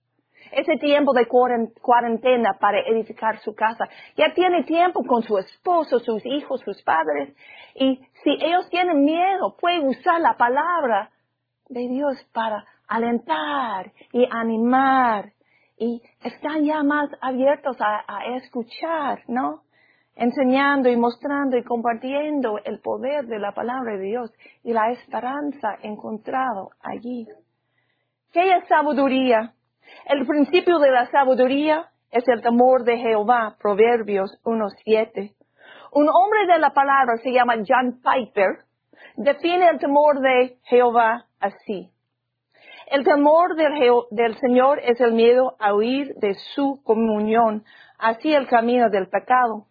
Ese 0.51 0.77
tiempo 0.77 1.11
de 1.11 1.27
cuarentena 1.27 2.59
para 2.59 2.81
edificar 2.81 3.39
su 3.39 3.55
casa. 3.55 3.89
Ya 4.15 4.31
tiene 4.35 4.63
tiempo 4.63 5.03
con 5.03 5.23
su 5.23 5.39
esposo, 5.39 5.97
sus 5.97 6.23
hijos, 6.23 6.61
sus 6.61 6.79
padres. 6.83 7.35
Y 7.73 7.99
si 8.23 8.29
ellos 8.45 8.69
tienen 8.69 9.03
miedo, 9.03 9.57
pueden 9.59 9.87
usar 9.87 10.21
la 10.21 10.37
palabra 10.37 11.09
de 11.67 11.87
Dios 11.87 12.23
para 12.31 12.63
alentar 12.87 13.91
y 14.11 14.27
animar 14.29 15.31
y 15.79 15.99
están 16.23 16.63
ya 16.63 16.83
más 16.83 17.09
abiertos 17.21 17.75
a, 17.79 18.03
escuchar, 18.35 19.23
¿no? 19.27 19.62
Enseñando 20.15 20.89
y 20.89 20.95
mostrando 20.95 21.57
y 21.57 21.63
compartiendo 21.63 22.59
el 22.63 22.79
poder 22.79 23.25
de 23.25 23.39
la 23.39 23.51
palabra 23.51 23.97
de 23.97 24.03
Dios 24.03 24.31
y 24.63 24.73
la 24.73 24.91
esperanza 24.91 25.77
encontrado 25.81 26.69
allí. 26.81 27.27
¿Qué 28.31 28.55
es 28.55 28.67
sabiduría? 28.67 29.53
El 30.05 30.25
principio 30.25 30.79
de 30.79 30.91
la 30.91 31.09
sabiduría 31.09 31.89
es 32.11 32.27
el 32.27 32.41
temor 32.41 32.83
de 32.83 32.97
Jehová, 32.97 33.55
Proverbios 33.59 34.39
1.7. 34.43 35.33
Un 35.93 36.09
hombre 36.09 36.47
de 36.47 36.59
la 36.59 36.71
palabra 36.71 37.17
se 37.17 37.31
llama 37.31 37.55
John 37.67 38.01
Piper, 38.01 38.65
define 39.15 39.69
el 39.69 39.79
temor 39.79 40.19
de 40.21 40.57
Jehová 40.63 41.25
así. 41.39 41.91
El 42.87 43.03
temor 43.03 43.55
del, 43.55 44.35
Señor 44.37 44.79
es 44.83 44.99
el 45.01 45.13
miedo 45.13 45.55
a 45.59 45.73
huir 45.73 46.13
de 46.15 46.35
su 46.55 46.81
comunión, 46.83 47.63
así 47.97 48.33
el 48.33 48.47
camino 48.47 48.89
del 48.89 49.07
pecado. 49.07 49.65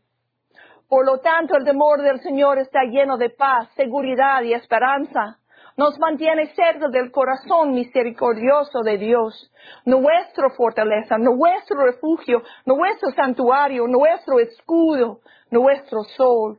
Por 0.92 1.06
lo 1.06 1.20
tanto, 1.20 1.56
el 1.56 1.64
temor 1.64 2.02
del 2.02 2.20
Señor 2.20 2.58
está 2.58 2.82
lleno 2.84 3.16
de 3.16 3.30
paz, 3.30 3.66
seguridad 3.76 4.42
y 4.42 4.52
esperanza. 4.52 5.38
Nos 5.78 5.98
mantiene 5.98 6.48
cerca 6.54 6.88
del 6.88 7.10
corazón 7.10 7.72
misericordioso 7.72 8.82
de 8.84 8.98
Dios, 8.98 9.50
nuestra 9.86 10.50
fortaleza, 10.54 11.16
nuestro 11.16 11.86
refugio, 11.86 12.42
nuestro 12.66 13.10
santuario, 13.12 13.86
nuestro 13.88 14.38
escudo, 14.38 15.20
nuestro 15.50 16.02
sol. 16.14 16.58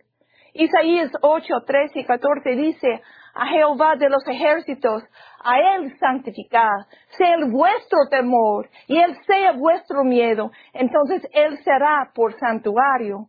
Isaías 0.55 1.11
8, 1.21 1.53
13 1.67 1.99
y 1.99 2.03
14 2.03 2.49
dice, 2.55 3.01
a 3.35 3.45
Jehová 3.49 3.97
de 3.97 4.09
los 4.09 4.27
ejércitos, 4.27 5.03
a 5.43 5.59
Él 5.59 5.95
santificad, 5.99 6.87
sea 7.19 7.35
el 7.35 7.51
vuestro 7.51 7.99
temor 8.09 8.67
y 8.87 8.97
Él 8.97 9.15
sea 9.27 9.51
vuestro 9.51 10.03
miedo, 10.03 10.49
entonces 10.73 11.21
Él 11.33 11.59
será 11.63 12.09
por 12.15 12.33
santuario. 12.39 13.27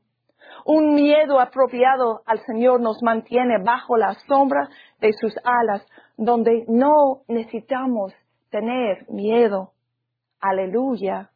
Un 0.64 0.94
miedo 0.94 1.40
apropiado 1.40 2.23
al 2.25 2.40
Señor 2.47 2.80
nos 2.80 3.02
mantiene 3.02 3.59
bajo 3.62 3.97
la 3.97 4.14
sombra 4.26 4.68
de 5.00 5.12
sus 5.12 5.35
alas, 5.44 5.87
donde 6.16 6.64
no 6.68 7.23
necesitamos 7.28 8.14
tener 8.50 9.04
miedo. 9.11 9.73
Aleluya. 10.40 11.30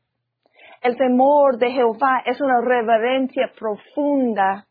El 0.81 0.97
temor 0.97 1.59
de 1.59 1.73
Jehová 1.73 2.23
es 2.25 2.41
una 2.41 2.61
reverencia 2.61 3.51
profunda 3.59 4.67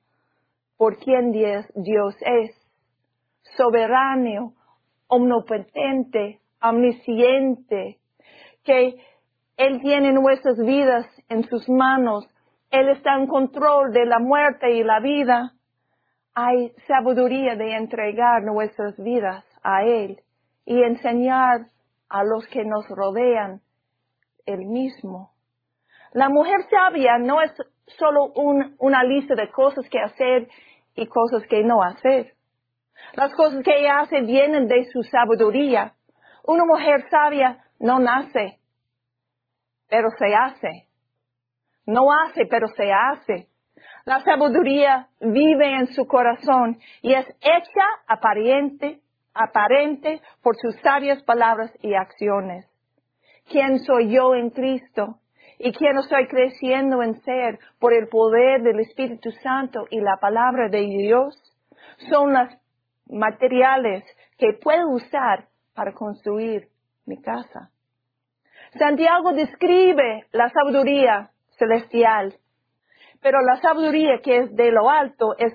por 0.77 0.97
quien 0.97 1.31
Dios 1.31 2.15
es 2.21 2.51
soberano, 3.57 4.53
omnipotente, 5.07 6.39
omnisciente, 6.61 7.97
que 8.63 8.95
Él 9.57 9.81
tiene 9.81 10.13
nuestras 10.13 10.57
vidas 10.57 11.05
en 11.29 11.43
sus 11.43 11.67
manos, 11.69 12.25
Él 12.69 12.89
está 12.89 13.15
en 13.15 13.27
control 13.27 13.91
de 13.91 14.05
la 14.05 14.19
muerte 14.19 14.71
y 14.73 14.83
la 14.83 14.99
vida. 14.99 15.53
Hay 16.33 16.71
sabiduría 16.87 17.55
de 17.55 17.75
entregar 17.75 18.43
nuestras 18.43 18.97
vidas 18.97 19.45
a 19.63 19.83
Él 19.83 20.21
y 20.65 20.83
enseñar 20.83 21.67
a 22.09 22.23
los 22.23 22.45
que 22.47 22.63
nos 22.63 22.87
rodean 22.89 23.61
el 24.45 24.65
mismo. 24.65 25.31
La 26.13 26.29
mujer 26.29 26.61
sabia 26.69 27.17
no 27.17 27.41
es 27.41 27.51
solo 27.97 28.33
una 28.79 29.03
lista 29.03 29.35
de 29.35 29.49
cosas 29.49 29.87
que 29.89 29.99
hacer 29.99 30.47
y 30.95 31.07
cosas 31.07 31.43
que 31.47 31.63
no 31.63 31.81
hacer. 31.83 32.33
Las 33.13 33.33
cosas 33.33 33.63
que 33.63 33.79
ella 33.79 33.99
hace 33.99 34.21
vienen 34.21 34.67
de 34.67 34.85
su 34.91 35.03
sabiduría. 35.03 35.93
Una 36.43 36.65
mujer 36.65 37.05
sabia 37.09 37.63
no 37.79 37.99
nace, 37.99 38.59
pero 39.87 40.09
se 40.17 40.33
hace. 40.33 40.86
No 41.87 42.11
hace, 42.11 42.45
pero 42.45 42.67
se 42.67 42.91
hace. 42.91 43.47
La 44.05 44.21
sabiduría 44.21 45.07
vive 45.21 45.79
en 45.79 45.87
su 45.87 46.05
corazón 46.05 46.77
y 47.01 47.13
es 47.13 47.25
hecha 47.41 47.85
aparente, 48.07 48.99
aparente 49.33 50.21
por 50.43 50.55
sus 50.57 50.75
sabias 50.81 51.23
palabras 51.23 51.71
y 51.81 51.93
acciones. 51.93 52.65
¿Quién 53.49 53.79
soy 53.79 54.13
yo 54.13 54.35
en 54.35 54.49
Cristo? 54.49 55.19
¿Y 55.59 55.71
quién 55.71 55.97
estoy 55.97 56.27
creciendo 56.27 57.01
en 57.01 57.15
ser 57.21 57.57
por 57.79 57.93
el 57.93 58.09
poder 58.09 58.61
del 58.61 58.81
Espíritu 58.81 59.31
Santo 59.31 59.87
y 59.89 60.01
la 60.01 60.17
palabra 60.21 60.69
de 60.69 60.81
Dios? 60.81 61.35
Son 62.09 62.33
las 62.33 62.55
materiales 63.09 64.03
que 64.37 64.53
puedo 64.61 64.89
usar 64.89 65.47
para 65.73 65.93
construir 65.93 66.67
mi 67.05 67.21
casa. 67.21 67.71
Santiago 68.77 69.31
describe 69.31 70.25
la 70.31 70.49
sabiduría 70.49 71.31
celestial, 71.57 72.35
pero 73.21 73.41
la 73.41 73.59
sabiduría 73.61 74.19
que 74.23 74.37
es 74.37 74.55
de 74.55 74.71
lo 74.71 74.89
alto 74.89 75.35
es 75.37 75.53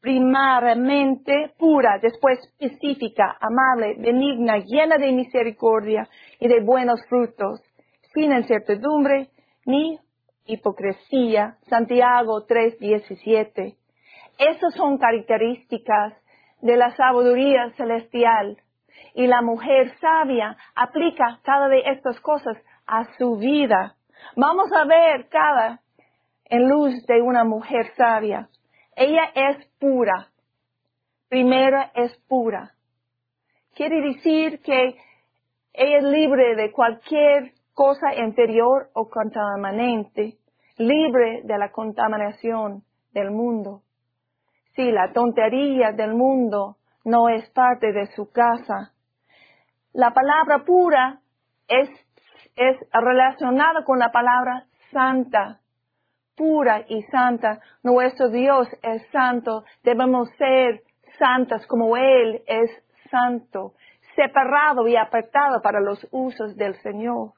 primariamente 0.00 1.52
pura, 1.58 1.98
después 2.00 2.38
específica, 2.58 3.36
amable, 3.40 3.94
benigna, 3.98 4.58
llena 4.58 4.98
de 4.98 5.12
misericordia 5.12 6.06
y 6.38 6.46
de 6.46 6.60
buenos 6.60 7.00
frutos, 7.08 7.60
sin 8.12 8.32
incertidumbre 8.32 9.28
ni 9.64 9.98
hipocresía. 10.44 11.56
Santiago 11.68 12.44
3:17. 12.46 13.76
Esas 14.38 14.74
son 14.74 14.98
características 14.98 16.14
de 16.60 16.76
la 16.76 16.94
sabiduría 16.96 17.70
celestial. 17.76 18.58
Y 19.14 19.26
la 19.26 19.42
mujer 19.42 19.92
sabia 20.00 20.56
aplica 20.74 21.40
cada 21.44 21.68
de 21.68 21.80
estas 21.86 22.20
cosas 22.20 22.56
a 22.86 23.04
su 23.16 23.36
vida. 23.36 23.94
Vamos 24.36 24.70
a 24.72 24.84
ver 24.84 25.28
cada 25.28 25.80
en 26.46 26.68
luz 26.68 27.06
de 27.06 27.22
una 27.22 27.44
mujer 27.44 27.92
sabia. 27.96 28.48
Ella 28.96 29.30
es 29.34 29.66
pura. 29.78 30.28
Primero 31.28 31.78
es 31.94 32.16
pura. 32.28 32.72
Quiere 33.74 34.00
decir 34.00 34.60
que 34.62 34.96
ella 35.72 35.98
es 35.98 36.04
libre 36.04 36.54
de 36.54 36.70
cualquier 36.70 37.52
cosa 37.72 38.14
inferior 38.14 38.90
o 38.94 39.08
contaminante, 39.08 40.38
libre 40.78 41.42
de 41.42 41.58
la 41.58 41.72
contaminación 41.72 42.84
del 43.12 43.30
mundo. 43.30 43.82
Si 44.76 44.90
la 44.90 45.12
tontería 45.12 45.92
del 45.92 46.14
mundo 46.14 46.76
no 47.04 47.28
es 47.28 47.48
parte 47.50 47.92
de 47.92 48.06
su 48.14 48.30
casa. 48.30 48.92
La 49.92 50.12
palabra 50.12 50.64
pura 50.64 51.20
es, 51.68 51.88
es 52.56 52.76
relacionada 52.92 53.84
con 53.84 53.98
la 53.98 54.10
palabra 54.12 54.66
santa. 54.92 55.60
Pura 56.36 56.84
y 56.88 57.02
santa. 57.04 57.60
Nuestro 57.82 58.28
Dios 58.28 58.68
es 58.82 59.06
santo. 59.10 59.64
Debemos 59.82 60.28
ser 60.36 60.82
santas 61.18 61.66
como 61.66 61.96
Él 61.96 62.42
es 62.46 62.70
santo. 63.10 63.74
Separado 64.16 64.86
y 64.88 64.96
apartado 64.96 65.60
para 65.62 65.80
los 65.80 66.06
usos 66.10 66.56
del 66.56 66.74
Señor. 66.82 67.32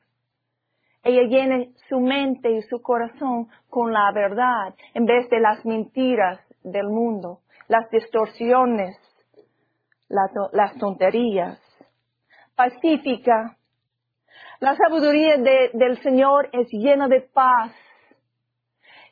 Ella 1.03 1.23
llena 1.23 1.65
su 1.89 2.01
mente 2.01 2.51
y 2.51 2.63
su 2.63 2.83
corazón 2.83 3.49
con 3.71 3.93
la 3.93 4.11
verdad 4.13 4.75
en 4.93 5.07
vez 5.07 5.29
de 5.31 5.39
las 5.39 5.65
mentiras 5.65 6.41
del 6.65 6.89
mundo, 6.89 7.41
las 7.69 7.89
distorsiones, 7.91 8.97
las 10.09 10.77
tonterías. 10.79 11.61
Pacífica. 12.57 13.57
La 14.61 14.75
sabiduría 14.77 15.37
del 15.73 16.01
Señor 16.03 16.49
es 16.53 16.69
llena 16.71 17.09
de 17.09 17.21
paz. 17.21 17.73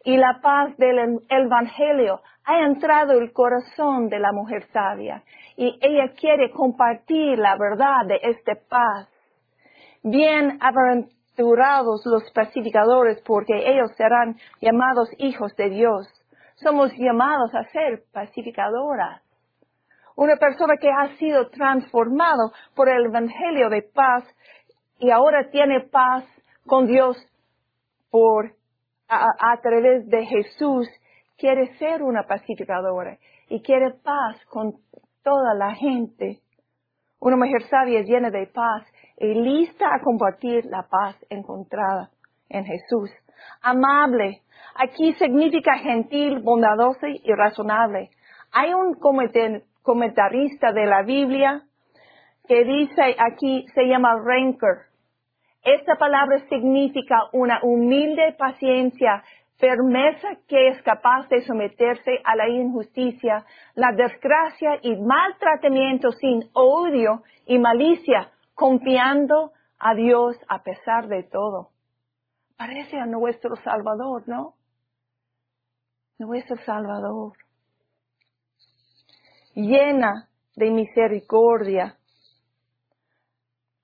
Y 0.04 0.16
la 0.16 0.40
paz 0.42 0.76
del 0.76 1.20
Evangelio 1.28 2.20
ha 2.44 2.60
entrado 2.60 3.12
el 3.12 3.32
corazón 3.32 4.08
de 4.08 4.18
la 4.18 4.32
mujer 4.32 4.66
sabia. 4.72 5.22
Y 5.56 5.78
ella 5.80 6.12
quiere 6.14 6.50
compartir 6.50 7.38
la 7.38 7.56
verdad 7.56 8.06
de 8.06 8.20
esta 8.22 8.54
paz. 8.68 9.08
Bien 10.02 10.58
bienaventurados 10.58 12.04
los 12.06 12.30
pacificadores, 12.32 13.22
porque 13.22 13.54
ellos 13.56 13.90
serán 13.96 14.37
llamados 14.60 15.08
hijos 15.18 15.54
de 15.56 15.70
Dios. 15.70 16.06
Somos 16.56 16.92
llamados 16.96 17.54
a 17.54 17.64
ser 17.70 18.02
pacificadoras. 18.12 19.22
Una 20.16 20.37
persona 20.37 20.76
que 20.76 20.88
ha 20.88 21.16
sido 21.16 21.48
transformado 21.48 22.52
por 22.76 22.88
el 22.88 23.06
Evangelio 23.06 23.68
de 23.68 23.82
paz 23.82 24.24
y 25.05 25.11
ahora 25.11 25.51
tiene 25.51 25.81
paz 25.81 26.25
con 26.67 26.87
Dios 26.87 27.14
por 28.11 28.55
a, 29.07 29.61
través 29.61 30.09
de 30.09 30.25
Jesús, 30.25 30.88
quiere 31.37 31.77
ser 31.77 32.03
una 32.03 32.23
pacificadora 32.23 33.19
y 33.51 33.61
quiere 33.61 33.90
paz 34.03 34.43
con 34.47 34.73
toda 35.23 35.53
la 35.53 35.75
gente. 35.75 36.40
Una 37.21 37.37
mujer 37.37 37.69
sabia 37.69 38.01
llena 38.01 38.31
de 38.31 38.47
paz 38.47 38.87
y 39.19 39.35
lista 39.35 39.95
a 39.95 40.01
compartir 40.03 40.64
la 40.64 40.85
paz 40.88 41.17
encontrada 41.29 42.09
en 42.49 42.64
Jesús. 42.64 43.11
Amable. 43.61 44.40
Aquí 44.75 45.12
significa 45.19 45.77
gentil, 45.81 46.38
bondadoso 46.38 47.07
y 47.07 47.31
razonable. 47.35 48.09
Hay 48.53 48.73
un 48.73 48.95
comentarista 49.83 50.73
de 50.73 50.87
la 50.87 51.03
Biblia 51.03 51.62
que 52.49 52.64
dice 52.64 53.17
aquí, 53.19 53.67
se 53.75 53.85
llama 53.87 54.17
Ranker. 54.17 54.93
Esta 55.64 55.96
palabra 55.96 56.38
significa 56.50 57.16
una 57.33 57.61
humilde 57.62 58.35
paciencia, 58.38 59.24
firmeza 59.57 60.29
que 60.46 60.68
es 60.68 60.83
capaz 60.83 61.27
de 61.31 61.40
someterse 61.40 62.20
a 62.22 62.37
la 62.37 62.48
injusticia, 62.50 63.46
la 63.74 63.92
desgracia 63.92 64.79
y 64.83 64.94
maltratamiento 64.96 66.12
sin 66.12 66.50
odio 66.53 67.22
y 67.46 67.59
malicia, 67.59 68.31
confiando 68.55 69.53
a 69.79 69.94
Dios 69.94 70.37
a 70.48 70.62
pesar 70.62 71.09
de 71.09 71.22
todo. 71.22 71.70
Parece 72.59 72.98
a 72.98 73.07
nuestro 73.07 73.57
Salvador, 73.57 74.24
¿no? 74.27 74.55
Nuestro 76.18 76.57
Salvador. 76.64 77.33
Llena 79.55 80.29
de 80.57 80.70
misericordia, 80.70 81.96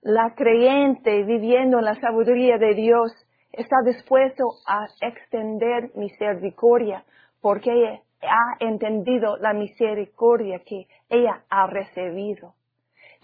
la 0.03 0.35
creyente 0.35 1.25
viviendo 1.25 1.79
en 1.79 1.85
la 1.85 2.01
sabiduría 2.01 2.59
de 2.59 2.75
Dios 2.75 3.13
está 3.53 3.77
dispuesto 3.85 4.45
a 4.67 4.87
extender 5.01 5.91
misericordia 5.95 7.05
porque 7.41 8.01
ha 8.23 8.57
entendido 8.61 9.37
la 9.39 9.53
misericordia 9.53 10.61
que 10.65 10.87
ella 11.09 11.45
ha 11.51 11.67
recibido. 11.67 12.55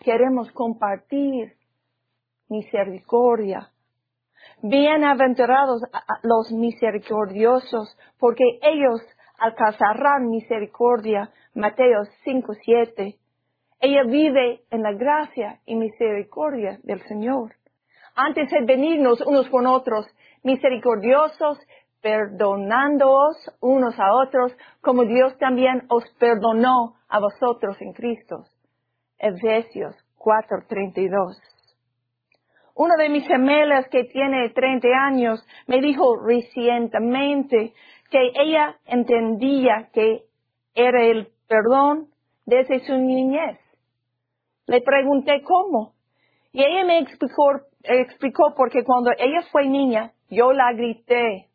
Queremos 0.02 0.50
compartir 0.52 1.54
misericordia. 2.48 3.70
Bienaventurados 4.62 5.82
los 6.22 6.52
misericordiosos 6.52 7.96
porque 8.18 8.44
ellos 8.62 9.00
alcanzarán 9.38 10.28
misericordia. 10.28 11.30
Mateo 11.54 12.04
5, 12.24 12.54
7. 12.62 13.16
Ella 13.80 14.04
vive 14.04 14.62
en 14.70 14.82
la 14.82 14.92
gracia 14.92 15.60
y 15.66 15.76
misericordia 15.76 16.78
del 16.82 17.02
Señor. 17.02 17.54
Antes 18.14 18.50
de 18.50 18.64
venirnos 18.64 19.20
unos 19.20 19.48
con 19.50 19.66
otros, 19.66 20.06
misericordiosos, 20.42 21.58
perdonándoos 22.00 23.36
unos 23.60 23.98
a 23.98 24.14
otros, 24.14 24.56
como 24.80 25.04
Dios 25.04 25.36
también 25.38 25.82
os 25.88 26.04
perdonó 26.18 26.94
a 27.08 27.20
vosotros 27.20 27.76
en 27.80 27.92
Cristo. 27.92 28.44
Efesios 29.18 29.94
4:32. 30.16 31.36
Uno 32.74 32.94
de 32.96 33.08
mis 33.08 33.26
gemelas 33.26 33.88
que 33.88 34.04
tiene 34.04 34.50
30 34.50 34.88
años 35.06 35.44
me 35.66 35.80
dijo 35.80 36.16
recientemente 36.16 37.72
que 38.10 38.32
ella 38.34 38.76
entendía 38.86 39.88
que 39.92 40.24
era 40.74 41.02
el 41.02 41.28
perdón 41.48 42.08
desde 42.44 42.80
su 42.80 42.92
niñez. 42.98 43.58
Le 44.66 44.80
pregunté 44.80 45.42
cómo. 45.42 45.92
Y 46.52 46.64
ella 46.64 46.84
me 46.84 46.98
explicó, 46.98 47.60
explicó 47.82 48.54
porque 48.56 48.82
cuando 48.82 49.10
ella 49.16 49.42
fue 49.52 49.66
niña, 49.68 50.12
yo 50.28 50.52
la 50.52 50.72
grité. 50.72 51.48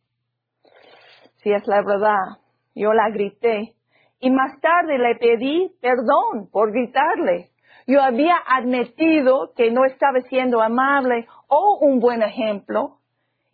Si 1.38 1.52
es 1.52 1.68
la 1.68 1.82
verdad, 1.82 2.40
yo 2.74 2.94
la 2.94 3.10
grité. 3.10 3.74
Y 4.20 4.30
más 4.30 4.60
tarde 4.62 4.98
le 4.98 5.16
pedí 5.16 5.72
perdón 5.82 6.50
por 6.52 6.72
gritarle. 6.72 7.50
Yo 7.88 8.02
había 8.02 8.36
admitido 8.46 9.52
que 9.56 9.72
no 9.72 9.84
estaba 9.86 10.22
siendo 10.22 10.62
amable 10.62 11.28
o 11.48 11.80
un 11.82 12.00
buen 12.00 12.22
ejemplo 12.22 13.00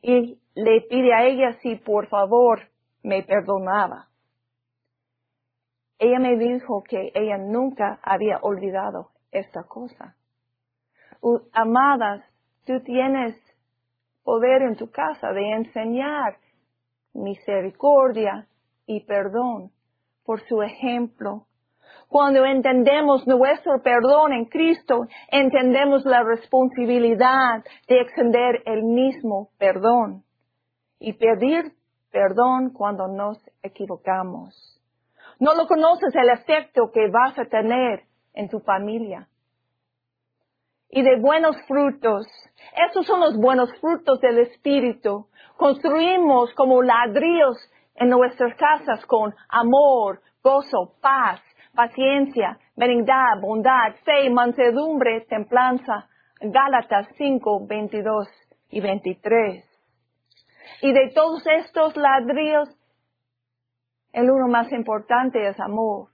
y 0.01 0.37
le 0.53 0.81
pide 0.81 1.13
a 1.13 1.23
ella 1.23 1.53
si 1.61 1.75
por 1.75 2.07
favor 2.07 2.59
me 3.03 3.23
perdonaba. 3.23 4.09
Ella 5.97 6.19
me 6.19 6.35
dijo 6.35 6.83
que 6.83 7.11
ella 7.15 7.37
nunca 7.37 7.99
había 8.03 8.37
olvidado 8.41 9.11
esta 9.37 9.63
cosa. 9.63 10.15
Amadas, 11.53 12.23
tú 12.65 12.79
tienes 12.81 13.35
poder 14.23 14.61
en 14.61 14.75
tu 14.75 14.91
casa 14.91 15.31
de 15.31 15.51
enseñar 15.53 16.37
misericordia 17.13 18.47
y 18.85 19.01
perdón 19.05 19.71
por 20.25 20.41
su 20.47 20.61
ejemplo. 20.61 21.45
Cuando 22.09 22.45
entendemos 22.45 23.27
nuestro 23.27 23.81
perdón 23.81 24.33
en 24.33 24.45
Cristo, 24.45 25.07
entendemos 25.29 26.05
la 26.05 26.23
responsabilidad 26.23 27.63
de 27.87 28.01
extender 28.01 28.61
el 28.65 28.83
mismo 28.83 29.49
perdón 29.57 30.23
y 30.99 31.13
pedir 31.13 31.73
perdón 32.11 32.71
cuando 32.71 33.07
nos 33.07 33.37
equivocamos. 33.61 34.81
No 35.39 35.53
lo 35.53 35.67
conoces 35.67 36.15
el 36.15 36.29
efecto 36.29 36.91
que 36.91 37.09
vas 37.09 37.37
a 37.37 37.45
tener 37.45 38.03
en 38.37 38.49
tu 38.49 38.59
familia. 38.59 39.27
Y 40.89 41.01
de 41.01 41.19
buenos 41.19 41.57
frutos. 41.67 42.25
Esos 42.89 43.05
son 43.05 43.19
los 43.19 43.35
buenos 43.35 43.69
frutos 43.81 44.21
del 44.21 44.39
Espíritu. 44.39 45.27
Construimos 45.57 46.53
como 46.53 46.81
ladrillos 46.81 47.57
en 47.95 48.09
nuestras 48.09 48.55
casas 48.55 49.05
con 49.05 49.33
amor, 49.49 50.21
gozo, 50.43 50.93
paz, 51.01 51.41
paciencia, 51.73 52.57
benignidad, 52.75 53.41
bondad, 53.41 53.95
fe, 54.05 54.29
mansedumbre, 54.29 55.25
templanza. 55.27 56.07
Gálatas 56.39 57.07
5, 57.17 57.65
22 57.67 58.27
y 58.69 58.79
23. 58.79 59.65
Y 60.83 60.93
de 60.93 61.11
todos 61.15 61.43
estos 61.47 61.97
ladrillos, 61.97 62.69
el 64.13 64.29
uno 64.29 64.47
más 64.47 64.71
importante 64.71 65.47
es 65.47 65.59
amor. 65.59 66.09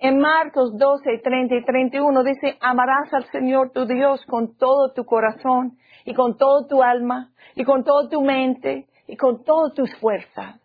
En 0.00 0.20
Marcos 0.20 0.76
12, 0.78 1.18
30 1.18 1.56
y 1.56 1.64
31 1.64 2.22
dice, 2.22 2.56
amarás 2.60 3.12
al 3.12 3.24
Señor 3.32 3.72
tu 3.72 3.84
Dios 3.84 4.24
con 4.26 4.56
todo 4.56 4.92
tu 4.92 5.04
corazón 5.04 5.76
y 6.04 6.14
con 6.14 6.36
toda 6.36 6.68
tu 6.68 6.82
alma 6.82 7.32
y 7.56 7.64
con 7.64 7.82
toda 7.82 8.08
tu 8.08 8.22
mente 8.22 8.86
y 9.08 9.16
con 9.16 9.42
todas 9.42 9.74
tus 9.74 9.92
fuerzas. 9.98 10.60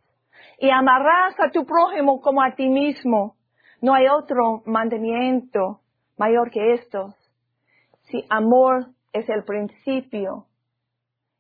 Y 0.60 0.70
amarás 0.70 1.34
a 1.40 1.50
tu 1.50 1.66
prójimo 1.66 2.22
como 2.22 2.44
a 2.44 2.54
ti 2.54 2.70
mismo. 2.70 3.36
No 3.82 3.96
hay 3.96 4.06
otro 4.08 4.62
mandamiento 4.66 5.80
mayor 6.18 6.52
que 6.52 6.74
estos. 6.74 7.16
Si 8.04 8.24
amor 8.30 8.86
es 9.14 9.28
el 9.30 9.44
principio 9.46 10.46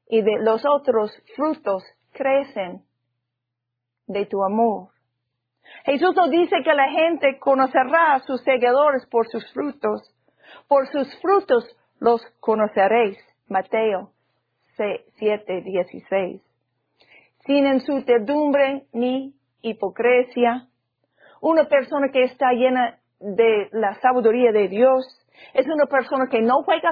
y 0.08 0.23
de 0.23 0.39
los 0.39 0.63
otros 0.65 1.12
frutos 1.36 1.84
crecen 2.12 2.84
de 4.08 4.25
tu 4.25 4.43
amor. 4.43 4.92
Jesús 5.86 6.15
nos 6.15 6.29
dice 6.29 6.55
que 6.63 6.73
la 6.73 6.89
gente 6.89 7.39
conocerá 7.39 8.15
a 8.15 8.19
sus 8.19 8.41
seguidores 8.43 9.05
por 9.07 9.27
sus 9.27 9.51
frutos. 9.53 10.01
Por 10.67 10.88
sus 10.88 11.07
frutos 11.21 11.65
los 11.99 12.21
conoceréis. 12.39 13.17
Mateo 13.47 14.12
7, 14.75 15.62
16. 15.62 16.41
Sin 17.45 17.67
incertidumbre 17.67 18.86
ni 18.93 19.33
hipocresía. 19.62 20.67
Una 21.41 21.65
persona 21.65 22.09
que 22.09 22.23
está 22.23 22.53
llena 22.53 22.97
de 23.19 23.69
la 23.73 23.95
sabiduría 23.95 24.51
de 24.51 24.69
Dios 24.69 25.05
es 25.53 25.67
una 25.67 25.86
persona 25.86 26.27
que 26.29 26.41
no 26.41 26.63
juega 26.63 26.91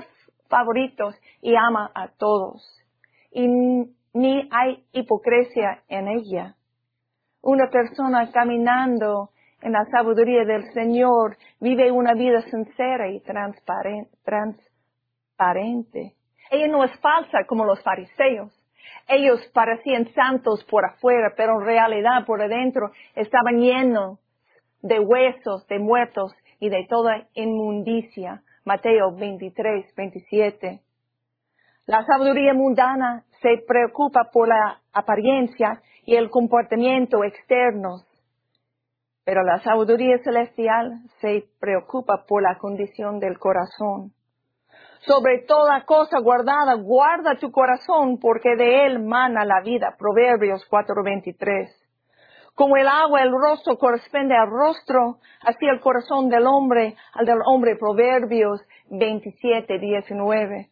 favoritos 0.50 1.16
y 1.42 1.56
ama 1.56 1.90
a 1.96 2.10
todos. 2.10 2.62
Y 3.32 3.48
ni 3.48 4.50
hay 4.52 4.84
hipocresía 4.92 5.84
en 5.88 6.10
ella 6.10 6.56
una 7.42 7.70
persona 7.70 8.32
caminando 8.32 9.30
en 9.62 9.74
la 9.74 9.86
sabiduría 9.86 10.44
del 10.46 10.72
Señor 10.74 11.38
vive 11.60 11.92
una 11.92 12.14
vida 12.14 12.42
sincera 12.44 13.10
y 13.10 13.20
transparente. 13.22 14.66
Ella 16.50 16.68
no 16.68 16.84
es 16.84 16.92
falsa 17.00 17.46
como 17.48 17.66
los 17.66 17.82
fariseos. 17.84 18.52
Ellos 19.08 19.40
parecían 19.54 20.12
santos 20.14 20.64
por 20.66 20.86
afuera, 20.86 21.34
pero 21.36 21.60
en 21.60 21.66
realidad 21.66 22.26
por 22.26 22.42
adentro 22.42 22.92
estaban 23.16 23.60
llenos 23.60 24.20
de 24.82 25.00
huesos, 25.00 25.68
de 25.68 25.80
muertos 25.80 26.34
y 26.60 26.70
de 26.70 26.86
toda 26.90 27.28
inmundicia. 27.34 28.42
Mateo 28.66 29.16
23, 29.16 29.96
27. 29.96 30.82
La 31.86 32.06
sabiduría 32.06 32.54
mundana 32.54 33.24
se 33.42 33.64
preocupa 33.68 34.30
por 34.32 34.48
la 34.48 34.80
apariencia 34.94 35.82
y 36.12 36.18
el 36.18 36.30
comportamiento 36.30 37.24
externos, 37.24 38.06
pero 39.24 39.44
la 39.44 39.60
sabiduría 39.60 40.18
celestial 40.18 41.00
se 41.22 41.46
preocupa 41.58 42.26
por 42.28 42.44
la 42.44 42.58
condición 42.58 43.18
del 43.18 43.40
corazón. 43.40 44.12
Sobre 45.08 45.46
toda 45.48 45.86
cosa 45.86 46.20
guardada, 46.20 46.74
guarda 46.74 47.40
tu 47.40 47.50
corazón, 47.50 48.20
porque 48.20 48.58
de 48.58 48.88
él 48.88 49.00
mana 49.00 49.46
la 49.46 49.62
vida. 49.62 49.96
Proverbios 49.98 50.68
4:23. 50.70 51.70
Como 52.56 52.76
el 52.76 52.90
agua, 52.90 53.22
el 53.24 53.32
rostro 53.32 53.78
corresponde 53.78 54.36
al 54.36 54.50
rostro, 54.50 55.20
así 55.40 55.66
el 55.66 55.80
corazón 55.80 56.28
del 56.28 56.46
hombre 56.46 56.98
al 57.14 57.26
del 57.26 57.40
hombre. 57.46 57.78
Proverbios 57.78 58.60
27:19. 58.90 60.72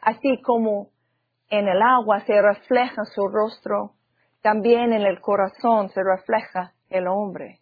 Así 0.00 0.42
como 0.42 0.88
en 1.50 1.68
el 1.68 1.80
agua 1.80 2.18
se 2.26 2.42
refleja 2.42 3.04
su 3.04 3.28
rostro, 3.28 3.92
también 4.46 4.92
en 4.92 5.02
el 5.02 5.20
corazón 5.20 5.88
se 5.88 6.00
refleja 6.04 6.72
el 6.88 7.08
hombre. 7.08 7.58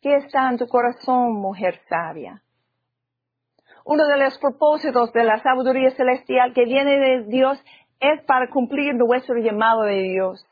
¿Qué 0.00 0.14
está 0.14 0.48
en 0.48 0.56
tu 0.56 0.68
corazón, 0.68 1.32
mujer 1.32 1.80
sabia? 1.88 2.42
Uno 3.84 4.06
de 4.06 4.18
los 4.18 4.38
propósitos 4.38 5.12
de 5.12 5.24
la 5.24 5.42
sabiduría 5.42 5.90
celestial 5.96 6.54
que 6.54 6.64
viene 6.64 6.96
de 6.98 7.24
Dios 7.24 7.58
es 7.98 8.22
para 8.24 8.48
cumplir 8.50 8.94
nuestro 8.94 9.36
llamado 9.38 9.82
de 9.82 10.00
Dios. 10.00 10.46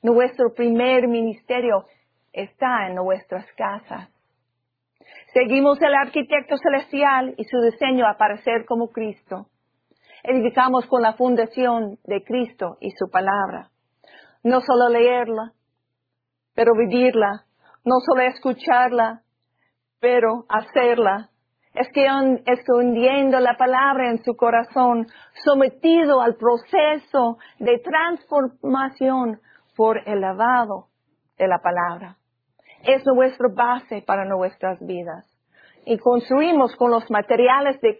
Nuestro 0.00 0.54
primer 0.54 1.06
ministerio 1.06 1.84
está 2.32 2.86
en 2.86 2.94
nuestras 2.94 3.44
casas. 3.58 4.08
Seguimos 5.34 5.82
el 5.82 5.94
arquitecto 5.94 6.56
celestial 6.56 7.34
y 7.36 7.44
su 7.44 7.60
diseño 7.60 8.06
a 8.06 8.16
parecer 8.16 8.64
como 8.64 8.88
Cristo. 8.88 9.48
Edificamos 10.22 10.86
con 10.86 11.02
la 11.02 11.12
fundación 11.12 11.98
de 12.04 12.24
Cristo 12.24 12.78
y 12.80 12.90
su 12.92 13.10
palabra. 13.10 13.68
No 14.42 14.60
solo 14.60 14.88
leerla, 14.88 15.52
pero 16.54 16.72
vivirla 16.74 17.44
no 17.84 17.96
solo 18.00 18.22
escucharla, 18.22 19.22
pero 20.00 20.44
hacerla. 20.48 21.28
Es 21.74 21.88
que 21.94 22.06
escondiendo 22.46 23.38
la 23.38 23.56
palabra 23.56 24.10
en 24.10 24.22
su 24.24 24.34
corazón, 24.36 25.06
sometido 25.44 26.20
al 26.20 26.34
proceso 26.34 27.38
de 27.58 27.78
transformación 27.78 29.40
por 29.76 29.98
el 30.06 30.20
lavado 30.20 30.88
de 31.38 31.46
la 31.46 31.58
palabra. 31.58 32.16
Es 32.82 33.04
nuestra 33.06 33.48
base 33.54 34.02
para 34.02 34.24
nuestras 34.24 34.78
vidas. 34.80 35.26
Y 35.86 35.98
construimos 35.98 36.74
con 36.76 36.90
los 36.90 37.08
materiales 37.10 37.80
de 37.80 37.96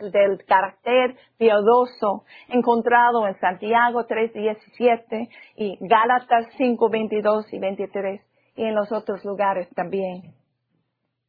del 0.00 0.44
carácter 0.44 1.16
piadoso 1.36 2.24
encontrado 2.48 3.26
en 3.26 3.38
Santiago 3.38 4.06
3.17 4.06 5.28
y 5.56 5.78
Gálatas 5.80 6.46
5.22 6.58 7.52
y 7.52 7.58
23 7.58 8.20
y 8.56 8.64
en 8.64 8.74
los 8.74 8.90
otros 8.90 9.24
lugares 9.24 9.68
también. 9.74 10.34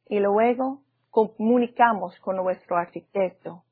Y 0.08 0.18
luego 0.20 0.80
comunicamos 1.10 2.18
con 2.20 2.36
nuestro 2.36 2.76
arquitecto. 2.76 3.62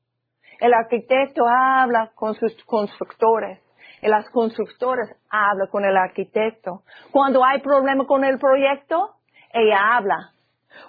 El 0.59 0.73
arquitecto 0.73 1.45
habla 1.47 2.11
con 2.15 2.35
sus 2.35 2.53
constructores. 2.65 3.59
Y 4.01 4.07
las 4.07 4.29
constructoras 4.29 5.09
hablan 5.29 5.67
con 5.71 5.83
el 5.83 5.97
arquitecto. 5.97 6.83
Cuando 7.11 7.43
hay 7.43 7.61
problema 7.61 8.05
con 8.05 8.23
el 8.23 8.37
proyecto, 8.37 9.15
ella 9.51 9.95
habla. 9.95 10.33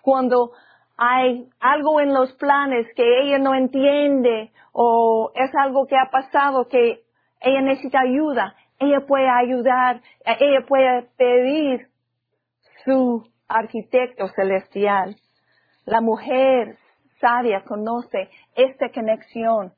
Cuando 0.03 0.53
hay 0.99 1.49
algo 1.61 2.01
en 2.01 2.13
los 2.13 2.33
planes 2.35 2.89
que 2.97 3.23
ella 3.23 3.39
no 3.39 3.55
entiende 3.55 4.51
o 4.73 5.31
es 5.37 5.51
algo 5.55 5.87
que 5.87 5.97
ha 5.97 6.11
pasado 6.11 6.67
que 6.67 7.05
ella 7.41 7.61
necesita 7.61 8.01
ayuda, 8.01 8.57
ella 8.81 9.07
puede 9.07 9.29
ayudar, 9.29 10.03
ella 10.25 10.67
puede 10.67 11.03
pedir 11.17 11.87
su 12.85 13.25
arquitecto 13.47 14.27
celestial. 14.35 15.15
La 15.85 16.01
mujer 16.01 16.77
sabia 17.21 17.63
conoce 17.63 18.29
esta 18.57 18.91
conexión 18.91 19.73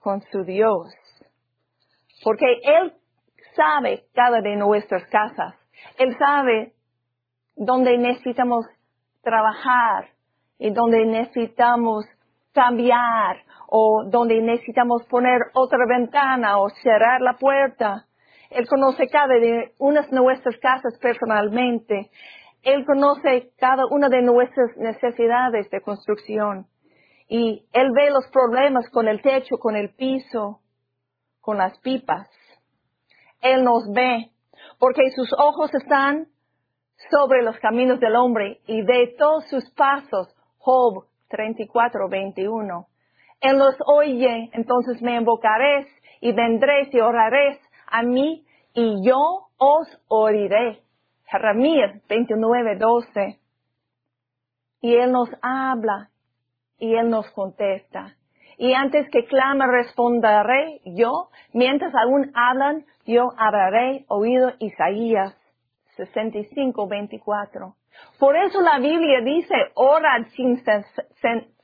con 0.00 0.20
su 0.30 0.44
Dios. 0.44 0.94
Porque 2.22 2.60
Él 2.62 2.92
sabe 3.56 4.04
cada 4.12 4.42
de 4.42 4.56
nuestras 4.56 5.04
casas. 5.08 5.54
Él 5.98 6.14
sabe 6.18 6.74
dónde 7.56 7.96
necesitamos 7.96 8.66
trabajar 9.22 10.17
y 10.58 10.70
dónde 10.70 11.04
necesitamos 11.06 12.04
cambiar 12.52 13.36
o 13.68 14.04
dónde 14.06 14.40
necesitamos 14.40 15.04
poner 15.06 15.40
otra 15.54 15.86
ventana 15.88 16.58
o 16.58 16.68
cerrar 16.82 17.20
la 17.20 17.34
puerta. 17.34 18.06
Él 18.50 18.66
conoce 18.66 19.08
cada 19.08 19.34
de 19.34 19.72
unas 19.78 20.10
de 20.10 20.16
nuestras 20.16 20.56
casas 20.58 20.98
personalmente. 21.00 22.10
Él 22.62 22.84
conoce 22.86 23.52
cada 23.58 23.86
una 23.86 24.08
de 24.08 24.22
nuestras 24.22 24.76
necesidades 24.76 25.70
de 25.70 25.80
construcción 25.80 26.66
y 27.28 27.66
Él 27.72 27.90
ve 27.94 28.10
los 28.10 28.26
problemas 28.32 28.88
con 28.90 29.06
el 29.06 29.20
techo, 29.20 29.58
con 29.58 29.76
el 29.76 29.90
piso, 29.90 30.60
con 31.40 31.58
las 31.58 31.78
pipas. 31.80 32.28
Él 33.40 33.62
nos 33.62 33.92
ve 33.92 34.30
porque 34.78 35.10
sus 35.14 35.32
ojos 35.38 35.72
están 35.74 36.26
sobre 37.10 37.42
los 37.42 37.56
caminos 37.58 38.00
del 38.00 38.16
hombre 38.16 38.60
y 38.66 38.82
de 38.82 39.14
todos 39.18 39.48
sus 39.48 39.70
pasos. 39.70 40.34
Job 40.68 41.04
34, 41.30 42.10
21. 42.10 42.86
Él 43.40 43.56
los 43.56 43.74
oye, 43.86 44.50
entonces 44.52 45.00
me 45.00 45.14
invocaréis 45.14 45.86
y 46.20 46.32
vendréis 46.32 46.92
y 46.92 47.00
oraréis 47.00 47.58
a 47.86 48.02
mí 48.02 48.44
y 48.74 49.02
yo 49.02 49.46
os 49.56 49.88
oiré. 50.08 50.82
Jeremías 51.24 52.02
29, 52.06 52.76
12. 52.76 53.38
Y 54.82 54.94
Él 54.94 55.10
nos 55.10 55.30
habla 55.40 56.10
y 56.78 56.96
Él 56.96 57.08
nos 57.08 57.30
contesta. 57.30 58.14
Y 58.58 58.74
antes 58.74 59.08
que 59.10 59.24
clama, 59.24 59.68
responderé 59.68 60.82
yo. 60.84 61.30
Mientras 61.54 61.94
aún 61.94 62.30
hablan, 62.34 62.84
yo 63.06 63.30
hablaré. 63.38 64.04
Oído 64.08 64.52
Isaías 64.58 65.34
65, 65.96 66.86
24. 66.86 67.77
Por 68.18 68.36
eso 68.36 68.60
la 68.60 68.78
Biblia 68.78 69.20
dice, 69.22 69.54
orad 69.74 70.26
sin, 70.34 70.62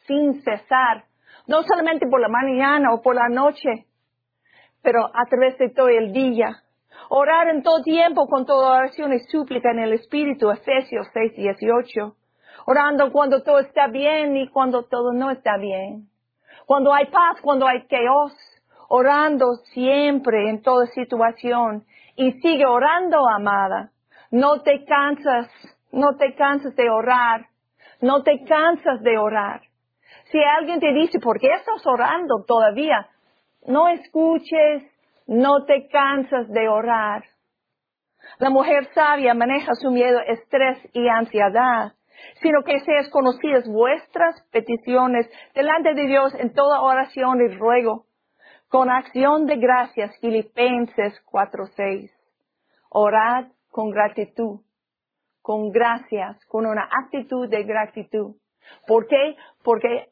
sin 0.07 0.43
cesar. 0.43 1.05
No 1.47 1.63
solamente 1.63 2.07
por 2.07 2.21
la 2.21 2.29
mañana 2.29 2.93
o 2.93 3.03
por 3.03 3.15
la 3.17 3.29
noche, 3.29 3.87
pero 4.83 5.05
a 5.07 5.25
través 5.27 5.59
de 5.59 5.71
todo 5.71 5.89
el 5.89 6.13
día. 6.13 6.63
Orar 7.09 7.49
en 7.49 7.63
todo 7.63 7.83
tiempo 7.83 8.27
con 8.29 8.47
toda 8.47 8.79
oración 8.79 9.13
y 9.13 9.19
súplica 9.21 9.71
en 9.71 9.81
el 9.81 9.93
Espíritu, 9.95 10.51
Efesios 10.51 11.07
6, 11.13 11.35
18. 11.35 12.15
Orando 12.67 13.13
cuando 13.13 13.43
todo 13.43 13.59
está 13.59 13.89
bien 13.89 14.37
y 14.37 14.49
cuando 14.49 14.85
todo 14.85 15.13
no 15.13 15.31
está 15.31 15.57
bien. 15.59 16.09
Cuando 16.67 16.95
hay 16.95 17.07
paz, 17.07 17.41
cuando 17.43 17.67
hay 17.67 17.87
caos. 17.87 18.33
Orando 18.89 19.55
siempre 19.73 20.51
en 20.51 20.63
toda 20.63 20.87
situación. 20.87 21.85
Y 22.17 22.33
sigue 22.41 22.65
orando, 22.65 23.29
amada. 23.29 23.91
No 24.31 24.63
te 24.63 24.85
cansas, 24.85 25.49
no 25.95 26.17
te 26.17 26.35
cansas 26.35 26.75
de 26.77 26.91
orar. 26.91 27.47
No 28.01 28.23
te 28.23 28.45
cansas 28.45 29.03
de 29.03 29.17
orar. 29.19 29.63
Si 30.31 30.39
alguien 30.39 30.81
te 30.81 30.93
dice, 30.93 31.19
¿por 31.21 31.39
qué 31.39 31.49
estás 31.53 31.87
orando 31.87 32.45
todavía? 32.47 33.09
No 33.67 33.89
escuches 33.89 34.83
no 35.27 35.65
te 35.65 35.89
cansas 35.89 36.49
de 36.49 36.69
orar. 36.69 37.25
La 38.39 38.51
mujer 38.51 38.89
sabia 38.95 39.35
maneja 39.35 39.75
su 39.75 39.91
miedo, 39.91 40.21
estrés 40.27 40.79
y 40.93 41.09
ansiedad, 41.09 41.93
sino 42.43 42.63
que 42.63 42.81
seas 42.81 43.09
conocidas 43.11 43.67
vuestras 43.67 44.43
peticiones 44.51 45.29
delante 45.55 45.95
de 45.95 46.07
Dios 46.07 46.35
en 46.35 46.53
toda 46.53 46.81
oración 46.83 47.41
y 47.41 47.55
ruego, 47.57 48.07
con 48.69 48.91
acción 48.91 49.47
de 49.47 49.57
gracias. 49.57 50.19
Filipenses 50.21 51.15
4:6. 51.31 52.11
Orad 52.91 53.47
con 53.71 53.91
gratitud, 53.91 54.61
con 55.45 55.71
gracias, 55.71 56.43
con 56.47 56.65
una 56.65 56.89
actitud 56.91 57.47
de 57.51 57.65
gratitud. 57.65 58.35
¿Por 58.87 59.07
qué? 59.07 59.37
Porque 59.63 60.09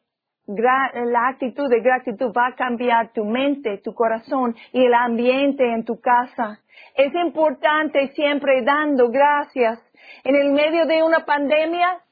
la 0.47 1.29
actitud 1.29 1.71
de 1.71 1.81
gratitud 1.81 2.35
va 2.37 2.49
a 2.49 2.55
cambiar 2.55 3.15
tu 3.15 3.25
mente, 3.25 3.79
tu 3.79 3.95
corazón 3.95 4.55
y 4.75 4.85
el 4.85 4.93
ambiente 4.93 5.73
en 5.73 5.87
tu 5.87 5.99
casa. 6.03 6.61
Es 6.95 7.15
importante 7.15 8.09
siempre 8.09 8.61
dando 8.63 9.09
gracias. 9.09 9.81
En 10.23 10.37
el 10.37 10.51
medio 10.51 10.85
de 10.85 11.03
una 11.03 11.25
pandemia, 11.25 12.03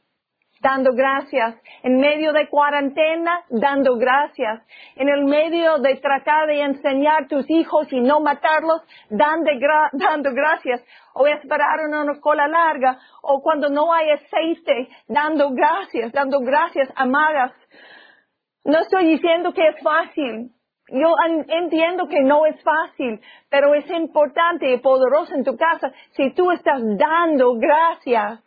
dando 0.61 0.93
gracias. 0.93 1.57
En 1.83 1.99
medio 1.99 2.33
de 2.33 2.49
cuarentena, 2.49 3.45
dando 3.49 3.97
gracias. 3.97 4.63
En 4.97 5.09
el 5.09 5.25
medio 5.25 5.79
de 5.79 5.97
tratar 5.97 6.47
de 6.47 6.63
enseñar 6.63 7.25
a 7.25 7.27
tus 7.27 7.49
hijos 7.51 7.93
y 7.93 8.01
no 8.01 8.21
matarlos, 8.21 8.83
dando, 9.09 9.51
dando 9.93 10.33
gracias. 10.33 10.83
O 11.15 11.27
esperar 11.27 11.81
una 11.87 12.21
cola 12.21 12.47
larga. 12.47 12.99
O 13.23 13.43
cuando 13.43 13.69
no 13.69 13.93
hay 13.93 14.11
aceite, 14.11 14.89
dando 15.09 15.51
gracias, 15.51 16.13
dando 16.13 16.41
gracias, 16.41 16.89
amadas 16.95 17.53
no 18.65 18.79
estoy 18.79 19.07
diciendo 19.07 19.53
que 19.53 19.67
es 19.69 19.83
fácil. 19.83 20.51
yo 20.93 21.15
entiendo 21.49 22.09
que 22.09 22.21
no 22.21 22.47
es 22.47 22.61
fácil, 22.63 23.21
pero 23.49 23.75
es 23.75 23.89
importante 23.91 24.73
y 24.73 24.79
poderoso 24.79 25.35
en 25.35 25.45
tu 25.45 25.57
casa 25.57 25.93
si 26.17 26.31
tú 26.35 26.51
estás 26.51 26.81
dando 26.99 27.55
gracias. 27.55 28.41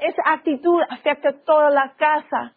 Esa 0.00 0.22
actitud 0.24 0.80
afecta 0.88 1.32
toda 1.44 1.68
la 1.68 1.94
casa 1.98 2.56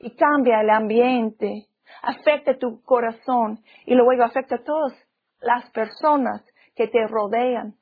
y 0.00 0.16
cambia 0.16 0.62
el 0.62 0.70
ambiente, 0.70 1.66
afecta 2.02 2.58
tu 2.58 2.82
corazón 2.82 3.60
y 3.86 3.94
luego 3.94 4.24
afecta 4.24 4.56
a 4.56 4.64
todas 4.64 4.92
las 5.40 5.70
personas 5.70 6.44
que 6.74 6.88
te 6.88 7.06
rodean. 7.06 7.74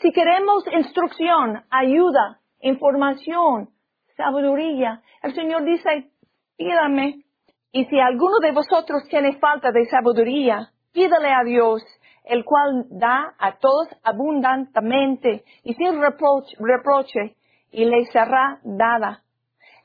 Si 0.00 0.10
queremos 0.10 0.64
instrucción, 0.72 1.62
ayuda, 1.70 2.40
información, 2.62 3.68
sabiduría, 4.16 5.00
el 5.22 5.32
Señor 5.34 5.64
dice, 5.64 6.10
pídame. 6.56 7.22
Y 7.70 7.84
si 7.86 8.00
alguno 8.00 8.38
de 8.40 8.50
vosotros 8.52 9.04
tiene 9.08 9.38
falta 9.38 9.70
de 9.70 9.84
sabiduría, 9.86 10.70
pídale 10.92 11.32
a 11.32 11.44
Dios, 11.44 11.82
el 12.24 12.44
cual 12.44 12.86
da 12.90 13.34
a 13.38 13.56
todos 13.58 13.88
abundantemente 14.02 15.44
y 15.62 15.74
sin 15.74 16.00
reproche, 16.00 16.56
reproche 16.58 17.36
y 17.74 17.84
le 17.84 18.04
será 18.06 18.60
dada. 18.62 19.22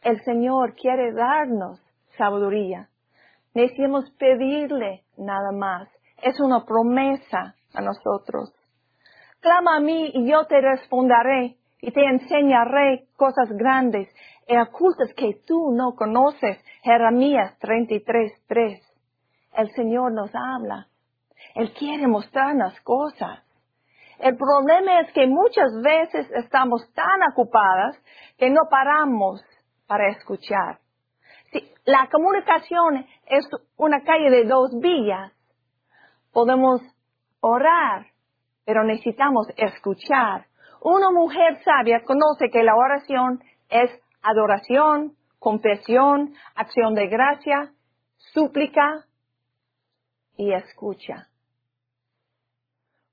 El 0.04 0.21
Señor 0.23 0.75
quiere 0.75 1.12
darnos 1.12 1.82
sabiduría. 2.17 2.88
Necesitamos 3.56 4.12
pedirle 4.12 5.02
nada 5.17 5.52
más. 5.52 5.89
Es 6.21 6.39
una 6.39 6.63
promesa 6.65 7.56
a 7.73 7.82
nosotros. 7.82 8.54
Clama 9.41 9.78
a 9.78 9.80
mí 9.80 10.12
y 10.13 10.30
yo 10.30 10.45
te 10.45 10.62
responderé 10.62 11.58
y 11.82 11.91
te 11.91 12.06
enseñaré 12.06 13.08
cosas 13.17 13.49
grandes 13.49 14.08
y 14.47 14.56
ocultas 14.56 15.12
que 15.15 15.41
tú 15.47 15.71
no 15.71 15.95
conoces. 15.95 16.63
Jeremías 16.84 17.58
33.3. 17.60 18.82
El 19.58 19.71
Señor 19.71 20.12
nos 20.12 20.30
habla. 20.36 20.88
Él 21.56 21.73
quiere 21.73 22.06
mostrarnos 22.08 22.80
cosas. 22.82 23.39
El 24.19 24.36
problema 24.36 24.99
es 24.99 25.13
que 25.13 25.27
muchas 25.27 25.71
veces 25.82 26.29
estamos 26.32 26.82
tan 26.93 27.23
ocupadas 27.32 27.97
que 28.38 28.49
no 28.49 28.63
paramos 28.69 29.41
para 29.88 30.10
escuchar. 30.10 30.79
Si 31.51 31.71
la 31.86 32.10
comunicación 32.12 33.05
es 33.25 33.47
una 33.77 34.03
calle 34.03 34.29
de 34.29 34.43
dos 34.43 34.71
vías, 34.82 35.32
podemos 36.34 36.82
orar, 37.39 38.08
pero 38.65 38.84
necesitamos 38.84 39.47
escuchar. 39.55 40.47
Una 40.82 41.12
mujer 41.12 41.63
sabia 41.63 42.03
conoce 42.03 42.49
que 42.51 42.63
la 42.63 42.75
oración 42.75 43.41
es 43.69 43.89
adoración, 44.21 45.15
confesión, 45.39 46.34
acción 46.55 46.93
de 46.93 47.08
gracia, 47.08 47.71
súplica 48.34 49.05
y 50.36 50.51
escucha. 50.53 51.29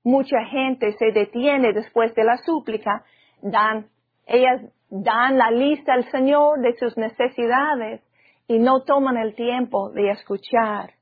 Mucha 0.07 0.45
gente 0.45 0.93
se 0.93 1.11
detiene 1.11 1.73
después 1.73 2.15
de 2.15 2.23
la 2.23 2.37
súplica, 2.37 3.03
dan, 3.41 3.89
ellas 4.25 4.61
dan 4.89 5.37
la 5.37 5.51
lista 5.51 5.95
al 5.95 6.09
Señor 6.11 6.61
de 6.61 6.77
sus 6.77 6.95
necesidades 6.95 8.01
y 8.47 8.57
no 8.57 8.83
toman 8.85 9.17
el 9.17 9.35
tiempo 9.35 9.89
de 9.89 10.11
escuchar. 10.11 10.93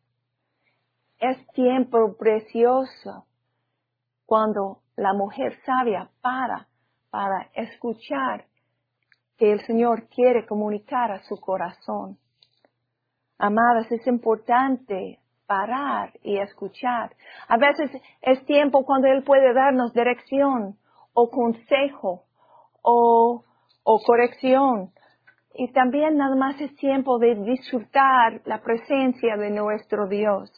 Es 1.19 1.37
tiempo 1.53 2.17
precioso 2.17 3.27
cuando 4.25 4.79
la 4.95 5.13
mujer 5.13 5.55
sabia 5.67 6.09
para, 6.21 6.67
para 7.11 7.51
escuchar 7.53 8.45
que 9.37 9.51
el 9.51 9.59
Señor 9.67 10.07
quiere 10.09 10.47
comunicar 10.47 11.11
a 11.11 11.21
su 11.25 11.39
corazón. 11.39 12.17
Amadas, 13.37 13.91
es 13.91 14.07
importante 14.07 15.19
parar 15.47 16.11
y 16.23 16.37
escuchar. 16.37 17.15
A 17.47 17.57
veces 17.57 17.91
es 18.21 18.45
tiempo 18.45 18.83
cuando 18.85 19.07
Él 19.07 19.23
puede 19.23 19.53
darnos 19.53 19.93
dirección 19.93 20.75
o 21.13 21.29
consejo 21.29 22.23
o, 22.81 23.43
o 23.83 23.99
corrección. 24.05 24.91
Y 25.53 25.71
también 25.71 26.17
nada 26.17 26.35
más 26.35 26.59
es 26.59 26.75
tiempo 26.75 27.17
de 27.17 27.35
disfrutar 27.35 28.41
la 28.45 28.61
presencia 28.61 29.37
de 29.37 29.51
nuestro 29.51 30.07
Dios. 30.07 30.51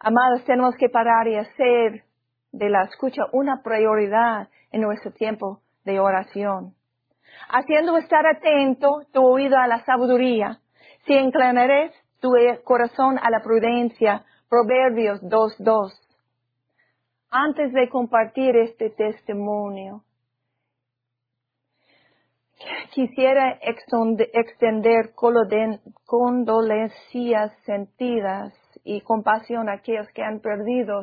Amados, 0.00 0.44
tenemos 0.44 0.74
que 0.76 0.88
parar 0.88 1.28
y 1.28 1.36
hacer 1.36 2.04
de 2.50 2.68
la 2.70 2.84
escucha 2.84 3.22
una 3.32 3.62
prioridad 3.62 4.48
en 4.72 4.80
nuestro 4.80 5.12
tiempo 5.12 5.60
de 5.84 6.00
oración. 6.00 6.74
Haciendo 7.48 7.96
estar 7.96 8.26
atento 8.26 9.02
tu 9.12 9.24
oído 9.24 9.56
a 9.58 9.66
la 9.66 9.84
sabiduría, 9.84 10.58
si 11.06 11.14
inclinares 11.14 11.92
tu 12.22 12.32
corazón 12.64 13.18
a 13.20 13.28
la 13.28 13.40
prudencia. 13.42 14.24
Proverbios 14.48 15.20
2.2. 15.22 15.92
Antes 17.30 17.72
de 17.72 17.88
compartir 17.88 18.54
este 18.56 18.90
testimonio, 18.90 20.04
quisiera 22.92 23.58
extender 23.62 25.14
condolencias 26.04 27.52
sentidas 27.64 28.54
y 28.84 29.00
compasión 29.00 29.68
a 29.68 29.74
aquellos 29.74 30.08
que 30.12 30.22
han 30.22 30.40
perdido 30.40 31.02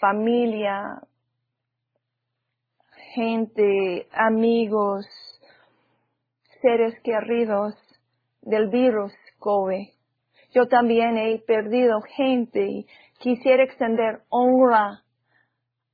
familia, 0.00 1.02
gente, 3.14 4.06
amigos, 4.12 5.04
seres 6.62 6.94
queridos 7.02 7.74
del 8.42 8.68
virus 8.68 9.12
COVID. 9.38 9.88
Yo 10.52 10.66
también 10.66 11.16
he 11.18 11.38
perdido 11.40 12.00
gente 12.00 12.66
y 12.66 12.86
quisiera 13.18 13.64
extender 13.64 14.22
honra 14.30 15.02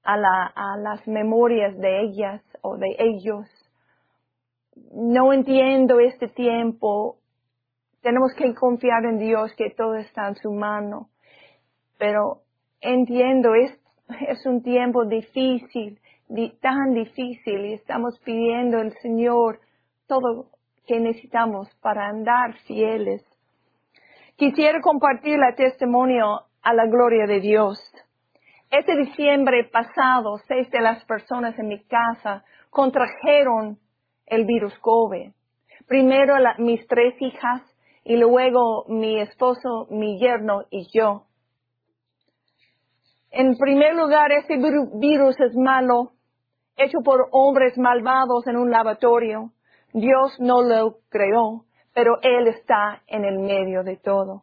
a, 0.02 0.16
la, 0.16 0.46
a 0.54 0.76
las 0.78 1.06
memorias 1.08 1.76
de 1.78 2.02
ellas 2.02 2.42
o 2.62 2.76
de 2.76 2.94
ellos. 2.98 3.46
No 4.92 5.32
entiendo 5.32 6.00
este 6.00 6.28
tiempo 6.28 7.18
tenemos 8.04 8.34
que 8.36 8.54
confiar 8.54 9.06
en 9.06 9.18
Dios 9.18 9.50
que 9.56 9.70
todo 9.70 9.94
está 9.94 10.28
en 10.28 10.36
su 10.36 10.52
mano. 10.52 11.08
Pero 11.98 12.42
entiendo, 12.82 13.54
es, 13.54 13.72
es 14.28 14.44
un 14.44 14.62
tiempo 14.62 15.06
difícil, 15.06 15.98
tan 16.60 16.92
difícil, 16.92 17.64
y 17.64 17.72
estamos 17.72 18.20
pidiendo 18.20 18.78
al 18.78 18.92
Señor 18.98 19.58
todo 20.06 20.50
que 20.86 21.00
necesitamos 21.00 21.68
para 21.80 22.08
andar 22.08 22.54
fieles. 22.66 23.22
Quisiera 24.36 24.80
compartir 24.80 25.34
el 25.34 25.54
testimonio 25.54 26.42
a 26.62 26.74
la 26.74 26.86
gloria 26.86 27.26
de 27.26 27.40
Dios. 27.40 27.78
Este 28.70 28.96
diciembre 28.96 29.64
pasado, 29.72 30.38
seis 30.48 30.68
de 30.70 30.80
las 30.80 31.04
personas 31.04 31.56
en 31.58 31.68
mi 31.68 31.84
casa 31.84 32.44
contrajeron 32.70 33.78
el 34.26 34.44
virus 34.44 34.76
COVID. 34.80 35.30
Primero 35.86 36.34
mis 36.58 36.86
tres 36.88 37.14
hijas 37.20 37.62
y 38.02 38.16
luego 38.16 38.84
mi 38.88 39.20
esposo, 39.20 39.86
mi 39.90 40.18
yerno 40.18 40.64
y 40.70 40.88
yo. 40.92 41.26
En 43.30 43.56
primer 43.56 43.94
lugar, 43.96 44.32
este 44.32 44.56
virus 44.56 45.40
es 45.40 45.56
malo, 45.56 46.12
hecho 46.76 46.98
por 47.04 47.28
hombres 47.32 47.76
malvados 47.78 48.46
en 48.46 48.56
un 48.56 48.70
laboratorio. 48.70 49.50
Dios 49.94 50.38
no 50.40 50.60
lo 50.62 50.98
creó, 51.08 51.64
pero 51.94 52.18
Él 52.20 52.48
está 52.48 53.02
en 53.06 53.24
el 53.24 53.38
medio 53.38 53.84
de 53.84 53.96
todo. 53.96 54.42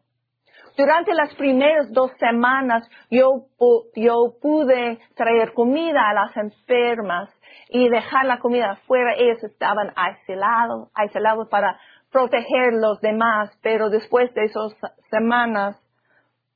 Durante 0.77 1.13
las 1.13 1.35
primeras 1.35 1.91
dos 1.91 2.11
semanas 2.17 2.89
yo, 3.09 3.47
yo 3.93 4.37
pude 4.41 4.97
traer 5.15 5.53
comida 5.53 6.09
a 6.09 6.13
las 6.13 6.37
enfermas 6.37 7.29
y 7.69 7.89
dejar 7.89 8.25
la 8.25 8.39
comida 8.39 8.71
afuera. 8.71 9.13
Ellos 9.17 9.43
estaban 9.43 9.91
aislados, 9.97 10.89
aislados 10.93 11.49
para 11.49 11.77
proteger 12.09 12.73
los 12.73 13.01
demás, 13.01 13.51
pero 13.61 13.89
después 13.89 14.33
de 14.33 14.45
esas 14.45 14.73
semanas 15.09 15.77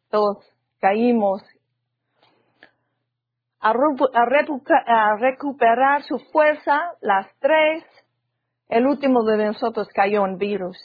todos 0.10 0.38
caímos 0.80 1.44
a, 3.60 3.74
recuperar 5.18 6.04
su 6.04 6.20
fuerza, 6.32 6.80
las 7.02 7.28
tres, 7.40 7.84
el 8.70 8.86
último 8.88 9.24
de 9.24 9.46
nosotros 9.46 9.88
cayó 9.94 10.26
en 10.26 10.38
virus. 10.38 10.78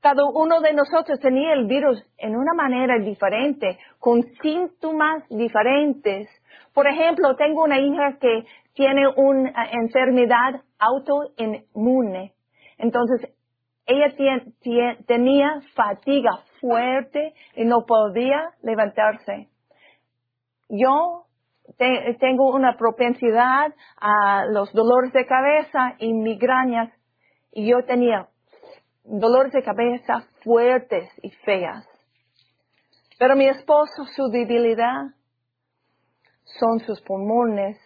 Cada 0.00 0.24
uno 0.24 0.60
de 0.60 0.72
nosotros 0.74 1.18
tenía 1.20 1.52
el 1.54 1.66
virus 1.66 2.02
en 2.18 2.36
una 2.36 2.54
manera 2.54 2.98
diferente, 2.98 3.78
con 3.98 4.22
síntomas 4.40 5.24
diferentes. 5.28 6.28
Por 6.72 6.86
ejemplo, 6.86 7.34
tengo 7.34 7.64
una 7.64 7.80
hija 7.80 8.16
que 8.20 8.44
tiene 8.74 9.08
una 9.16 9.52
enfermedad 9.72 10.62
autoinmune. 10.78 12.32
Entonces, 12.78 13.28
ella 13.86 14.14
tenía 15.06 15.60
fatiga 15.74 16.30
fuerte 16.60 17.34
y 17.56 17.64
no 17.64 17.84
podía 17.86 18.50
levantarse. 18.62 19.48
Yo 20.68 21.24
tengo 21.76 22.54
una 22.54 22.76
propensidad 22.76 23.74
a 24.00 24.46
los 24.46 24.72
dolores 24.72 25.12
de 25.12 25.26
cabeza 25.26 25.94
y 25.98 26.12
migrañas 26.12 26.92
y 27.52 27.68
yo 27.70 27.84
tenía 27.84 28.28
dolores 29.04 29.52
de 29.52 29.62
cabeza 29.62 30.26
fuertes 30.42 31.10
y 31.22 31.30
feas. 31.30 31.86
Pero 33.18 33.36
mi 33.36 33.48
esposo, 33.48 34.04
su 34.14 34.28
debilidad 34.28 35.06
son 36.44 36.80
sus 36.80 37.00
pulmones. 37.02 37.78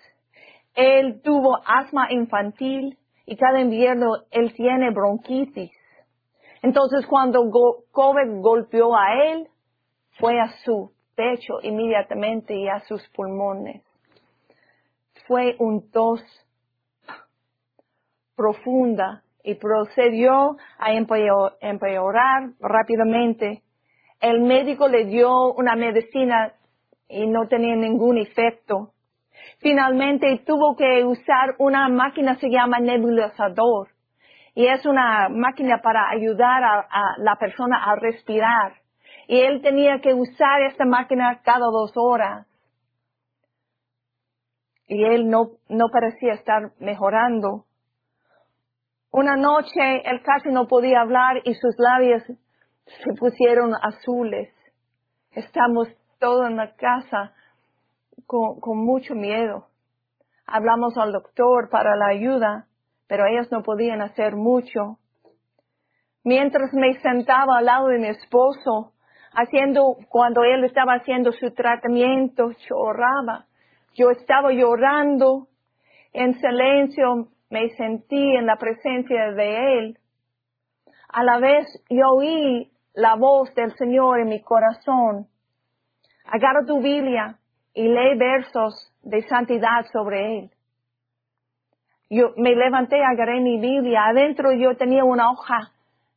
Él 0.75 1.21
tuvo 1.23 1.59
asma 1.67 2.13
infantil 2.13 2.99
y 3.27 3.37
cada 3.37 3.61
invierno 3.61 4.09
él 4.31 4.53
tiene 4.55 4.91
bronquitis. 4.91 5.73
Entonces 6.63 7.07
cuando 7.07 7.51
COVID 7.91 8.41
golpeó 8.41 8.95
a 8.97 9.25
él, 9.25 9.49
fue 10.19 10.39
a 10.41 10.49
su 10.65 10.92
pecho 11.15 11.61
inmediatamente 11.63 12.55
y 12.55 12.69
a 12.69 12.81
sus 12.81 13.07
pulmones. 13.11 13.83
Fue 15.27 15.57
un 15.59 15.91
tos 15.91 16.21
profunda 18.37 19.23
y 19.45 19.55
procedió 19.55 20.57
a 20.79 20.93
empeorar 20.93 22.51
rápidamente. 22.61 23.63
El 24.21 24.41
médico 24.41 24.89
le 24.89 25.05
dio 25.07 25.53
una 25.55 25.75
medicina 25.77 26.55
y 27.09 27.27
no 27.27 27.47
tenía 27.49 27.77
ningún 27.77 28.19
efecto. 28.19 28.93
Finalmente 29.59 30.43
tuvo 30.47 30.77
que 30.77 31.05
usar 31.05 31.57
una 31.59 31.89
máquina 31.89 32.37
se 32.37 32.49
llama 32.49 32.79
nebulizador 32.79 33.89
y 34.55 34.67
es 34.67 34.85
una 34.85 35.29
máquina 35.29 35.81
para 35.83 36.11
ayudar 36.11 36.63
a, 36.63 37.15
la 37.19 37.37
persona 37.37 37.85
a 37.85 37.97
respirar. 37.97 38.75
Y 39.29 39.41
él 39.41 39.63
tenía 39.63 40.01
que 40.01 40.15
usar 40.15 40.63
esta 40.63 40.85
máquina 40.85 41.41
cada 41.43 41.67
dos 41.67 41.93
horas. 41.97 42.47
Y 44.87 45.05
él 45.05 45.29
no, 45.29 45.53
no 45.69 45.87
parecía 45.91 46.35
estar 46.35 46.73
mejorando. 46.79 47.65
Una 49.11 49.37
noche 49.37 50.03
él 50.05 50.23
casi 50.23 50.51
no 50.51 50.67
podía 50.67 51.01
hablar 51.01 51.41
y 51.45 51.55
sus 51.55 51.75
labios 51.79 52.23
se 52.25 53.13
pusieron 53.19 53.75
azules. 53.75 54.53
Estamos 55.31 55.89
todos 56.19 56.49
en 56.49 56.57
la 56.57 56.75
casa 56.75 57.33
con, 58.27 58.61
con 58.61 58.79
mucho 58.79 59.15
miedo. 59.15 59.69
Hablamos 60.47 60.97
al 60.99 61.13
doctor 61.13 61.71
para 61.71 61.97
la 61.97 62.09
ayuda 62.09 62.67
pero 63.13 63.27
ellos 63.27 63.53
no 63.53 63.63
podían 63.63 64.01
hacer 64.01 64.37
mucho. 64.37 64.97
Mientras 66.25 66.73
me 66.73 66.99
sentaba 67.03 67.59
al 67.59 67.67
lado 67.67 67.89
de 67.89 67.99
mi 67.99 68.09
esposo, 68.09 68.92
haciendo, 69.35 69.97
cuando 70.09 70.45
él 70.45 70.65
estaba 70.65 70.95
haciendo 70.95 71.33
su 71.33 71.53
tratamiento, 71.53 72.51
lloraba. 72.69 73.47
Yo 73.95 74.11
estaba 74.11 74.53
llorando 74.53 75.49
en 76.13 76.35
silencio, 76.41 77.29
me 77.51 77.71
sentí 77.71 78.37
en 78.37 78.47
la 78.47 78.57
presencia 78.57 79.33
de 79.33 79.79
él. 79.79 79.99
A 81.09 81.23
la 81.23 81.39
vez 81.39 81.67
yo 81.91 82.09
oí 82.11 82.71
la 82.95 83.17
voz 83.17 83.55
del 83.55 83.73
Señor 83.77 84.21
en 84.21 84.29
mi 84.29 84.41
corazón. 84.41 85.27
Agarra 86.27 86.65
tu 86.67 86.81
Biblia 86.81 87.39
y 87.75 87.89
lee 87.89 88.17
versos 88.17 88.93
de 89.03 89.23
santidad 89.29 89.85
sobre 89.93 90.39
él 90.39 90.51
yo 92.13 92.35
me 92.37 92.55
levanté, 92.55 93.03
agarré 93.03 93.41
mi 93.41 93.59
Biblia, 93.59 94.05
adentro 94.05 94.53
yo 94.53 94.77
tenía 94.77 95.03
una 95.03 95.31
hoja 95.31 95.73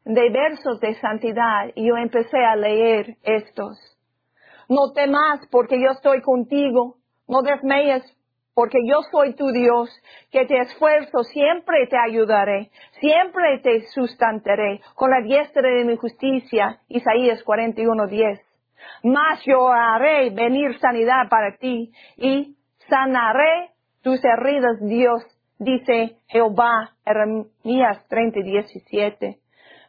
de 0.06 0.30
versos 0.30 0.80
de 0.80 0.94
santidad 0.96 1.72
y 1.76 1.88
yo 1.88 1.98
empecé 1.98 2.38
a 2.38 2.56
leer 2.56 3.18
estos. 3.24 3.78
No 4.70 4.94
temas 4.94 5.42
porque 5.52 5.80
yo 5.80 5.92
estoy 5.92 6.22
contigo, 6.22 6.98
no 7.28 7.42
desmayes 7.42 8.04
porque 8.54 8.78
yo 8.88 9.02
soy 9.12 9.36
tu 9.36 9.52
Dios, 9.52 9.90
que 10.32 10.46
te 10.46 10.58
esfuerzo, 10.60 11.24
siempre 11.24 11.88
te 11.88 11.98
ayudaré, 11.98 12.72
siempre 13.02 13.60
te 13.62 13.82
sustentaré 13.94 14.80
con 14.96 15.12
la 15.12 15.22
diestra 15.22 15.70
de 15.70 15.84
mi 15.84 15.98
justicia, 15.98 16.80
Isaías 16.88 17.44
41:10. 17.44 18.40
Mas 19.04 19.44
yo 19.46 19.68
haré 19.68 20.30
venir 20.30 20.80
sanidad 20.80 21.28
para 21.30 21.58
ti 21.58 21.92
y 22.16 22.56
sanaré 22.88 23.72
tus 24.02 24.24
heridas, 24.24 24.80
Dios 24.82 25.22
dice 25.60 26.16
Jehová, 26.28 26.92
Jeremías 27.04 28.08
30, 28.08 28.40
17. 28.40 29.40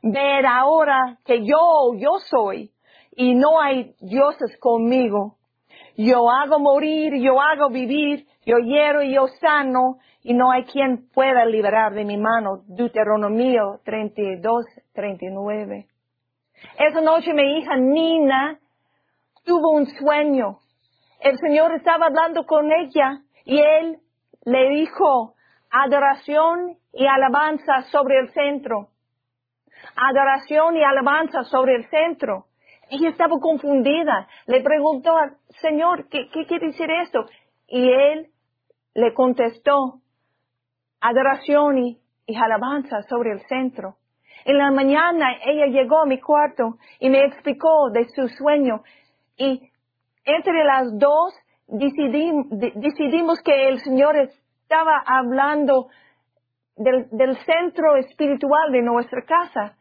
Ver 0.09 0.47
ahora 0.47 1.19
que 1.25 1.45
yo, 1.45 1.95
yo 1.99 2.19
soy, 2.31 2.71
y 3.17 3.35
no 3.35 3.61
hay 3.61 3.95
dioses 4.01 4.57
conmigo. 4.61 5.35
Yo 5.97 6.31
hago 6.31 6.61
morir, 6.61 7.15
yo 7.21 7.41
hago 7.41 7.71
vivir, 7.71 8.25
yo 8.45 8.59
hiero 8.59 9.03
y 9.03 9.15
yo 9.15 9.27
sano, 9.41 9.97
y 10.23 10.33
no 10.33 10.53
hay 10.53 10.65
quien 10.65 11.09
pueda 11.13 11.45
liberar 11.45 11.93
de 11.93 12.05
mi 12.05 12.17
mano. 12.19 12.63
Deuteronomio 12.69 13.81
32, 13.85 14.65
39. 14.93 15.87
Esa 16.79 17.01
noche 17.01 17.33
mi 17.35 17.59
hija 17.59 17.77
Nina 17.77 18.61
tuvo 19.45 19.73
un 19.73 19.87
sueño. 19.87 20.59
El 21.19 21.37
Señor 21.39 21.73
estaba 21.73 22.07
hablando 22.07 22.45
con 22.47 22.71
ella 22.71 23.23
y 23.45 23.59
Él 23.59 23.99
le 24.45 24.69
dijo, 24.69 25.35
adoración 25.71 26.77
y 26.93 27.07
alabanza 27.07 27.83
sobre 27.91 28.21
el 28.21 28.31
centro. 28.33 28.91
Adoración 29.97 30.77
y 30.77 30.85
alabanza 30.85 31.43
sobre 31.45 31.77
el 31.77 31.89
centro. 31.89 32.47
Ella 32.91 33.09
estaba 33.09 33.39
confundida. 33.41 34.29
Le 34.47 34.63
preguntó 34.63 35.17
al 35.17 35.37
Señor, 35.61 36.09
¿qué, 36.09 36.29
quiere 36.29 36.69
decir 36.69 36.91
esto? 36.91 37.27
Y 37.67 37.91
él 37.91 38.29
le 38.95 39.13
contestó, 39.15 40.01
adoración 41.01 41.79
y, 41.79 41.99
y 42.27 42.37
alabanza 42.37 43.03
sobre 43.09 43.33
el 43.33 43.41
centro. 43.49 43.97
En 44.45 44.59
la 44.59 44.71
mañana 44.71 45.39
ella 45.45 45.67
llegó 45.67 46.03
a 46.03 46.07
mi 46.07 46.21
cuarto 46.21 46.77
y 47.01 47.11
me 47.11 47.25
explicó 47.25 47.91
de 47.91 48.07
su 48.15 48.29
sueño. 48.29 48.83
Y 49.37 49.71
entre 50.25 50.65
las 50.65 50.97
dos 50.99 51.35
decidimos 51.67 53.43
que 53.43 53.69
el 53.69 53.81
Señor 53.81 54.17
es, 54.17 54.31
estaba 54.63 55.03
hablando 55.07 55.89
del, 56.77 57.09
del 57.11 57.37
centro 57.39 57.97
espiritual 57.97 58.73
de 58.73 58.83
nuestra 58.83 59.23
casa. 59.23 59.77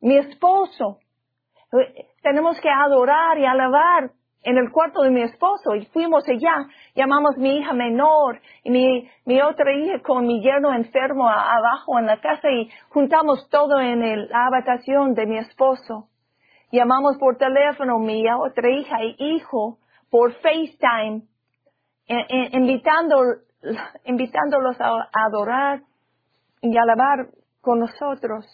Mi 0.00 0.16
esposo. 0.18 0.98
Tenemos 2.22 2.60
que 2.60 2.70
adorar 2.70 3.38
y 3.38 3.44
alabar 3.44 4.10
en 4.42 4.58
el 4.58 4.70
cuarto 4.70 5.02
de 5.02 5.10
mi 5.10 5.22
esposo 5.22 5.74
y 5.74 5.86
fuimos 5.86 6.24
allá, 6.28 6.68
llamamos 6.94 7.36
mi 7.36 7.58
hija 7.58 7.72
menor 7.72 8.40
y 8.62 8.70
mi, 8.70 9.40
otra 9.42 9.72
hija 9.72 10.00
con 10.02 10.24
mi 10.24 10.40
yerno 10.40 10.72
enfermo 10.72 11.28
abajo 11.28 11.98
en 11.98 12.06
la 12.06 12.20
casa 12.20 12.48
y 12.48 12.70
juntamos 12.90 13.48
todo 13.50 13.80
en 13.80 14.02
el, 14.02 14.28
la 14.28 14.46
habitación 14.46 15.14
de 15.14 15.26
mi 15.26 15.38
esposo. 15.38 16.08
Llamamos 16.70 17.16
por 17.18 17.36
teléfono 17.38 17.98
mi 17.98 18.24
otra 18.30 18.70
hija 18.70 19.02
y 19.02 19.16
hijo 19.18 19.78
por 20.10 20.32
FaceTime, 20.34 21.22
invitando 22.52 23.16
invitándolos 24.04 24.80
a 24.80 25.08
adorar 25.12 25.82
y 26.62 26.76
alabar 26.76 27.28
con 27.60 27.80
nosotros. 27.80 28.46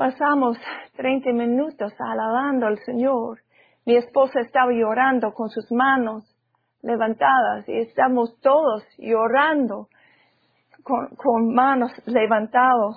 Pasamos 0.00 0.56
30 0.96 1.30
minutos 1.32 1.92
alabando 1.98 2.66
al 2.66 2.78
Señor. 2.86 3.40
Mi 3.84 3.96
esposa 3.96 4.40
estaba 4.40 4.72
llorando 4.72 5.34
con 5.34 5.50
sus 5.50 5.70
manos 5.70 6.24
levantadas 6.80 7.68
y 7.68 7.80
estamos 7.80 8.40
todos 8.40 8.82
llorando 8.96 9.88
con, 10.84 11.08
con 11.16 11.52
manos 11.52 11.92
levantados. 12.06 12.96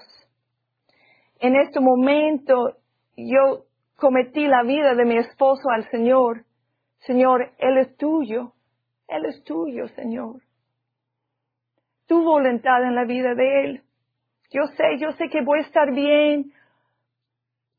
En 1.42 1.58
este 1.58 1.82
momento 1.82 2.78
yo 3.18 3.66
cometí 3.98 4.48
la 4.48 4.64
vida 4.64 4.96
de 4.96 5.04
mi 5.04 5.18
esposo 5.18 5.72
al 5.72 5.84
Señor. 5.90 6.46
Señor, 7.00 7.52
Él 7.58 7.80
es 7.80 7.98
tuyo. 7.98 8.54
Él 9.10 9.26
es 9.26 9.44
tuyo, 9.44 9.90
Señor. 9.90 10.38
Tu 12.08 12.24
voluntad 12.24 12.82
en 12.82 12.96
la 12.96 13.04
vida 13.04 13.36
de 13.36 13.66
Él. 13.66 13.82
Yo 14.52 14.68
sé, 14.78 14.98
yo 15.00 15.12
sé 15.18 15.28
que 15.28 15.42
voy 15.42 15.60
a 15.60 15.64
estar 15.64 15.92
bien. 15.92 16.54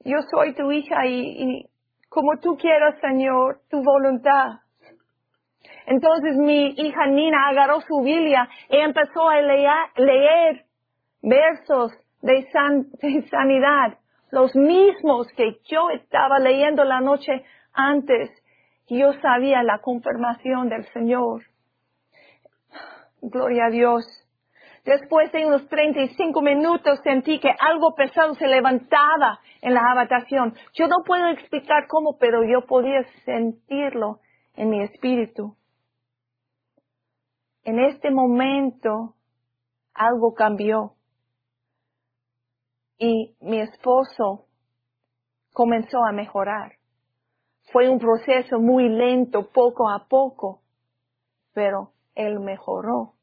Yo 0.04 0.18
soy 0.30 0.54
tu 0.54 0.70
hija 0.70 1.06
y, 1.06 1.66
como 2.08 2.38
tú 2.40 2.56
quieras, 2.56 2.94
Señor, 3.00 3.60
tu 3.70 3.82
voluntad. 3.82 4.60
Entonces 5.86 6.36
mi 6.36 6.74
hija 6.76 7.06
Nina 7.06 7.48
agarró 7.48 7.80
su 7.80 8.00
Biblia 8.02 8.48
y 8.70 8.76
empezó 8.76 9.28
a 9.28 9.40
leer, 9.40 10.64
versos 11.22 11.92
de, 12.22 12.46
de, 13.02 13.28
sanidad, 13.28 13.98
los 14.30 14.54
mismos 14.54 15.28
que 15.36 15.58
yo 15.64 15.90
estaba 15.90 16.38
leyendo 16.38 16.84
la 16.84 17.00
noche 17.00 17.44
antes 17.72 18.30
yo 18.88 19.12
sabía 19.14 19.62
la 19.62 19.78
confirmación 19.78 20.68
del 20.68 20.84
Señor. 20.92 21.42
Gloria 23.22 23.66
a 23.66 23.70
Dios. 23.70 24.04
Después 24.84 25.32
de 25.32 25.46
unos 25.46 25.66
35 25.68 26.42
minutos 26.42 27.00
sentí 27.02 27.40
que 27.40 27.50
algo 27.58 27.94
pesado 27.94 28.34
se 28.34 28.46
levantaba 28.46 29.40
en 29.62 29.72
la 29.72 29.80
habitación. 29.90 30.54
Yo 30.74 30.88
no 30.88 30.96
puedo 31.06 31.28
explicar 31.28 31.86
cómo, 31.88 32.18
pero 32.18 32.44
yo 32.44 32.66
podía 32.66 33.02
sentirlo 33.24 34.20
en 34.56 34.68
mi 34.68 34.82
espíritu. 34.82 35.56
En 37.62 37.80
este 37.80 38.10
momento 38.10 39.14
algo 39.94 40.34
cambió. 40.34 40.92
y 42.96 43.36
mi 43.40 43.60
esposo 43.60 44.46
comenzó 45.52 46.04
a 46.04 46.12
mejorar. 46.12 46.72
Fue 47.72 47.88
un 47.88 47.98
proceso 47.98 48.60
muy 48.60 48.88
lento, 48.88 49.50
poco 49.50 49.90
a 49.90 50.06
poco, 50.08 50.62
pero 51.52 51.92
él 52.14 52.38
mejoró. 52.38 53.14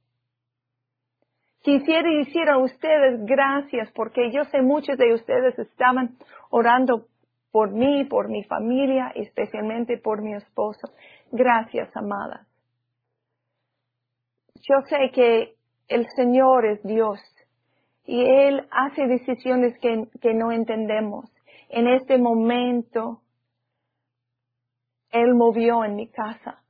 Quisiera 1.61 2.09
decir 2.09 2.49
a 2.49 2.57
ustedes 2.57 3.23
gracias 3.25 3.91
porque 3.93 4.31
yo 4.31 4.43
sé 4.45 4.61
muchos 4.61 4.97
de 4.97 5.13
ustedes 5.13 5.57
estaban 5.59 6.17
orando 6.49 7.05
por 7.51 7.71
mí, 7.71 8.05
por 8.05 8.29
mi 8.29 8.43
familia, 8.43 9.11
especialmente 9.13 9.97
por 9.97 10.21
mi 10.21 10.33
esposo. 10.33 10.89
Gracias, 11.31 11.95
amadas. 11.95 12.47
Yo 14.55 14.81
sé 14.87 15.11
que 15.13 15.55
el 15.87 16.07
Señor 16.15 16.65
es 16.65 16.81
Dios 16.83 17.19
y 18.05 18.21
Él 18.25 18.67
hace 18.71 19.05
decisiones 19.05 19.77
que, 19.79 20.07
que 20.19 20.33
no 20.33 20.51
entendemos. 20.51 21.31
En 21.69 21.87
este 21.87 22.17
momento, 22.17 23.21
Él 25.11 25.35
movió 25.35 25.83
en 25.83 25.95
mi 25.95 26.07
casa. 26.07 26.60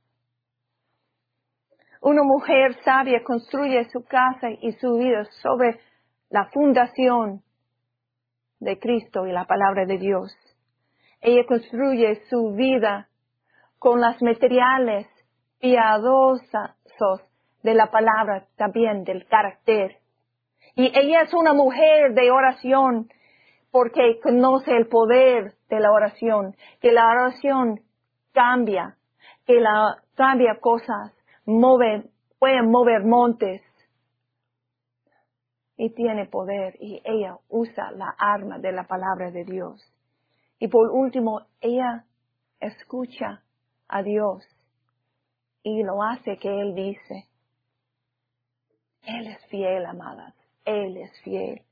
Una 2.02 2.24
mujer 2.24 2.76
sabia 2.84 3.22
construye 3.22 3.88
su 3.90 4.04
casa 4.04 4.50
y 4.50 4.72
su 4.72 4.98
vida 4.98 5.24
sobre 5.40 5.78
la 6.30 6.46
fundación 6.46 7.42
de 8.58 8.76
Cristo 8.80 9.24
y 9.24 9.30
la 9.30 9.44
palabra 9.44 9.86
de 9.86 9.98
Dios. 9.98 10.34
Ella 11.20 11.46
construye 11.46 12.16
su 12.28 12.54
vida 12.56 13.08
con 13.78 14.00
las 14.00 14.20
materiales 14.20 15.06
piadosos 15.60 16.40
de 17.62 17.74
la 17.74 17.92
palabra, 17.92 18.46
también 18.56 19.04
del 19.04 19.24
carácter. 19.28 19.98
Y 20.74 20.86
ella 20.98 21.22
es 21.22 21.32
una 21.32 21.52
mujer 21.52 22.14
de 22.14 22.32
oración 22.32 23.10
porque 23.70 24.18
conoce 24.20 24.76
el 24.76 24.88
poder 24.88 25.54
de 25.70 25.78
la 25.78 25.92
oración, 25.92 26.56
que 26.80 26.90
la 26.90 27.06
oración 27.06 27.80
cambia, 28.32 28.96
que 29.46 29.60
la 29.60 29.98
cambia 30.16 30.58
cosas, 30.60 31.12
mover, 31.44 32.10
puede 32.38 32.62
mover 32.62 33.04
montes. 33.04 33.62
Y 35.76 35.90
tiene 35.90 36.26
poder 36.26 36.76
y 36.80 37.00
ella 37.04 37.38
usa 37.48 37.90
la 37.92 38.14
arma 38.18 38.58
de 38.58 38.72
la 38.72 38.84
palabra 38.84 39.30
de 39.30 39.44
Dios. 39.44 39.82
Y 40.58 40.68
por 40.68 40.90
último, 40.90 41.46
ella 41.60 42.04
escucha 42.60 43.42
a 43.88 44.02
Dios 44.02 44.44
y 45.62 45.82
lo 45.82 46.02
hace 46.02 46.38
que 46.38 46.60
Él 46.60 46.74
dice. 46.74 47.28
Él 49.02 49.26
es 49.26 49.44
fiel, 49.46 49.84
amadas. 49.86 50.34
Él 50.64 50.96
es 50.96 51.10
fiel. 51.22 51.62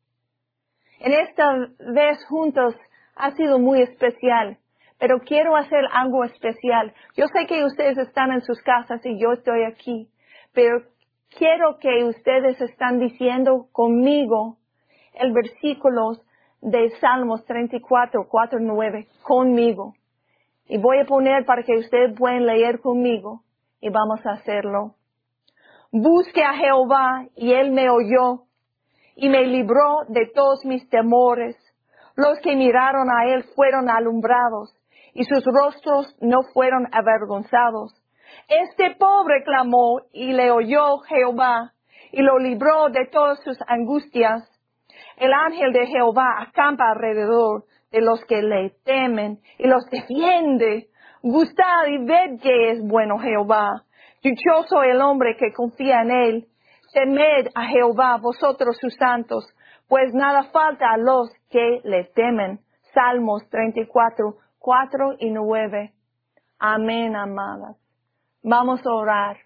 En 0.98 1.12
esta 1.12 1.54
vez 1.78 2.24
juntos 2.26 2.74
ha 3.14 3.30
sido 3.32 3.58
muy 3.58 3.82
especial 3.82 4.58
pero 5.00 5.18
quiero 5.20 5.56
hacer 5.56 5.86
algo 5.92 6.24
especial. 6.24 6.92
Yo 7.16 7.26
sé 7.28 7.46
que 7.46 7.64
ustedes 7.64 7.96
están 7.96 8.32
en 8.32 8.42
sus 8.42 8.60
casas 8.60 9.00
y 9.04 9.18
yo 9.18 9.32
estoy 9.32 9.64
aquí, 9.64 10.08
pero 10.52 10.82
quiero 11.36 11.78
que 11.78 12.04
ustedes 12.04 12.60
están 12.60 13.00
diciendo 13.00 13.66
conmigo 13.72 14.58
el 15.14 15.32
versículo 15.32 16.12
de 16.60 16.90
Salmos 17.00 17.46
34, 17.46 18.28
4, 18.28 18.58
9, 18.60 19.08
conmigo. 19.22 19.94
Y 20.66 20.76
voy 20.76 20.98
a 20.98 21.06
poner 21.06 21.46
para 21.46 21.62
que 21.62 21.78
ustedes 21.78 22.14
puedan 22.16 22.44
leer 22.44 22.80
conmigo 22.80 23.40
y 23.80 23.88
vamos 23.88 24.24
a 24.26 24.32
hacerlo. 24.32 24.96
Busque 25.90 26.44
a 26.44 26.52
Jehová 26.52 27.24
y 27.36 27.54
él 27.54 27.72
me 27.72 27.88
oyó 27.88 28.44
y 29.16 29.30
me 29.30 29.46
libró 29.46 30.04
de 30.08 30.26
todos 30.26 30.62
mis 30.66 30.86
temores. 30.90 31.56
Los 32.16 32.38
que 32.40 32.54
miraron 32.54 33.08
a 33.10 33.24
él 33.32 33.44
fueron 33.54 33.88
alumbrados 33.88 34.76
y 35.14 35.24
sus 35.24 35.44
rostros 35.44 36.16
no 36.20 36.42
fueron 36.52 36.86
avergonzados. 36.92 37.94
Este 38.48 38.94
pobre 38.96 39.42
clamó 39.44 40.00
y 40.12 40.32
le 40.32 40.50
oyó 40.50 40.98
Jehová 41.08 41.72
y 42.12 42.22
lo 42.22 42.38
libró 42.38 42.88
de 42.88 43.06
todas 43.06 43.42
sus 43.44 43.58
angustias. 43.66 44.48
El 45.16 45.32
ángel 45.32 45.72
de 45.72 45.86
Jehová 45.86 46.40
acampa 46.40 46.90
alrededor 46.90 47.64
de 47.90 48.00
los 48.00 48.24
que 48.24 48.42
le 48.42 48.70
temen 48.84 49.38
y 49.58 49.66
los 49.66 49.84
defiende. 49.90 50.88
Gustad 51.22 51.86
y 51.88 51.98
ved 51.98 52.40
que 52.40 52.70
es 52.70 52.82
bueno 52.82 53.18
Jehová. 53.18 53.82
Dichoso 54.22 54.82
el 54.82 55.00
hombre 55.00 55.36
que 55.36 55.52
confía 55.52 56.02
en 56.02 56.10
él. 56.10 56.46
Temed 56.92 57.48
a 57.54 57.66
Jehová 57.66 58.18
vosotros 58.20 58.76
sus 58.80 58.96
santos, 58.96 59.44
pues 59.88 60.12
nada 60.12 60.44
falta 60.52 60.90
a 60.90 60.96
los 60.96 61.30
que 61.48 61.80
le 61.84 62.04
temen. 62.14 62.58
Salmos 62.92 63.48
34, 63.48 64.34
4 64.60 65.16
y 65.18 65.30
9. 65.30 65.92
Amén, 66.58 67.16
amadas. 67.16 67.76
Vamos 68.42 68.80
a 68.86 68.92
orar. 68.92 69.38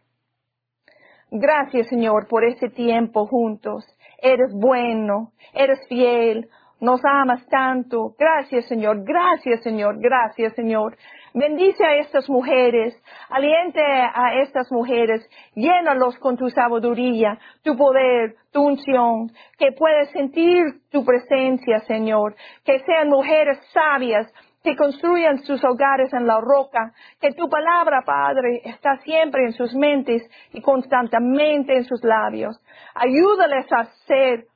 Gracias, 1.30 1.88
Señor, 1.88 2.26
por 2.28 2.44
este 2.44 2.68
tiempo 2.68 3.26
juntos. 3.26 3.84
Eres 4.20 4.52
bueno, 4.52 5.32
eres 5.52 5.78
fiel, 5.88 6.48
nos 6.80 7.00
amas 7.04 7.46
tanto. 7.46 8.14
Gracias, 8.18 8.66
Señor. 8.66 9.04
Gracias, 9.04 9.62
Señor. 9.62 9.98
Gracias, 10.00 10.52
Señor. 10.54 10.96
Bendice 11.32 11.84
a 11.84 11.96
estas 11.96 12.28
mujeres, 12.28 12.94
aliente 13.28 13.80
a 13.82 14.40
estas 14.40 14.70
mujeres, 14.70 15.28
llénalos 15.56 16.16
con 16.18 16.36
tu 16.36 16.48
sabiduría, 16.48 17.38
tu 17.64 17.76
poder, 17.76 18.36
tu 18.52 18.62
unción, 18.62 19.32
que 19.58 19.72
puedas 19.72 20.10
sentir 20.12 20.62
tu 20.92 21.04
presencia, 21.04 21.80
Señor, 21.88 22.36
que 22.64 22.78
sean 22.80 23.08
mujeres 23.08 23.58
sabias, 23.72 24.32
que 24.64 24.76
construyan 24.76 25.42
sus 25.44 25.62
hogares 25.62 26.10
en 26.14 26.26
la 26.26 26.40
roca, 26.40 26.94
que 27.20 27.32
tu 27.32 27.50
palabra, 27.50 28.02
Padre, 28.02 28.62
está 28.64 28.96
siempre 29.02 29.44
en 29.44 29.52
sus 29.52 29.74
mentes 29.74 30.22
y 30.54 30.62
constantemente 30.62 31.76
en 31.76 31.84
sus 31.84 32.02
labios. 32.02 32.58
Ayúdales 32.94 33.70
a 33.70 33.84
ser 34.06 34.46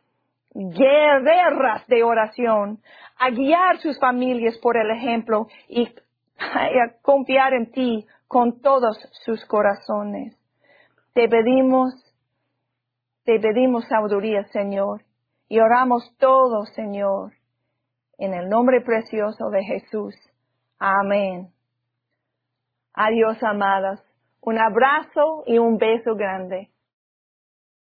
guerreras 0.54 1.86
de 1.88 2.02
oración, 2.02 2.78
a 3.18 3.28
guiar 3.28 3.78
sus 3.80 4.00
familias 4.00 4.56
por 4.62 4.78
el 4.78 4.90
ejemplo 4.90 5.46
y 5.68 5.86
a 6.38 7.02
confiar 7.02 7.52
en 7.52 7.70
ti 7.70 8.06
con 8.26 8.62
todos 8.62 8.96
sus 9.26 9.44
corazones. 9.44 10.34
Te 11.12 11.28
pedimos, 11.28 11.92
te 13.24 13.38
pedimos 13.38 13.86
sabiduría, 13.88 14.44
Señor, 14.44 15.02
y 15.50 15.59
oramos 15.59 16.16
todos, 16.18 16.70
Señor, 16.74 17.32
en 18.18 18.34
el 18.34 18.48
nombre 18.48 18.80
precioso 18.80 19.50
de 19.50 19.62
Jesús. 19.64 20.14
Amén. 20.78 21.48
Adiós, 22.92 23.42
amadas. 23.42 24.00
Un 24.40 24.58
abrazo 24.58 25.44
y 25.46 25.58
un 25.58 25.78
beso 25.78 26.14
grande. 26.14 26.70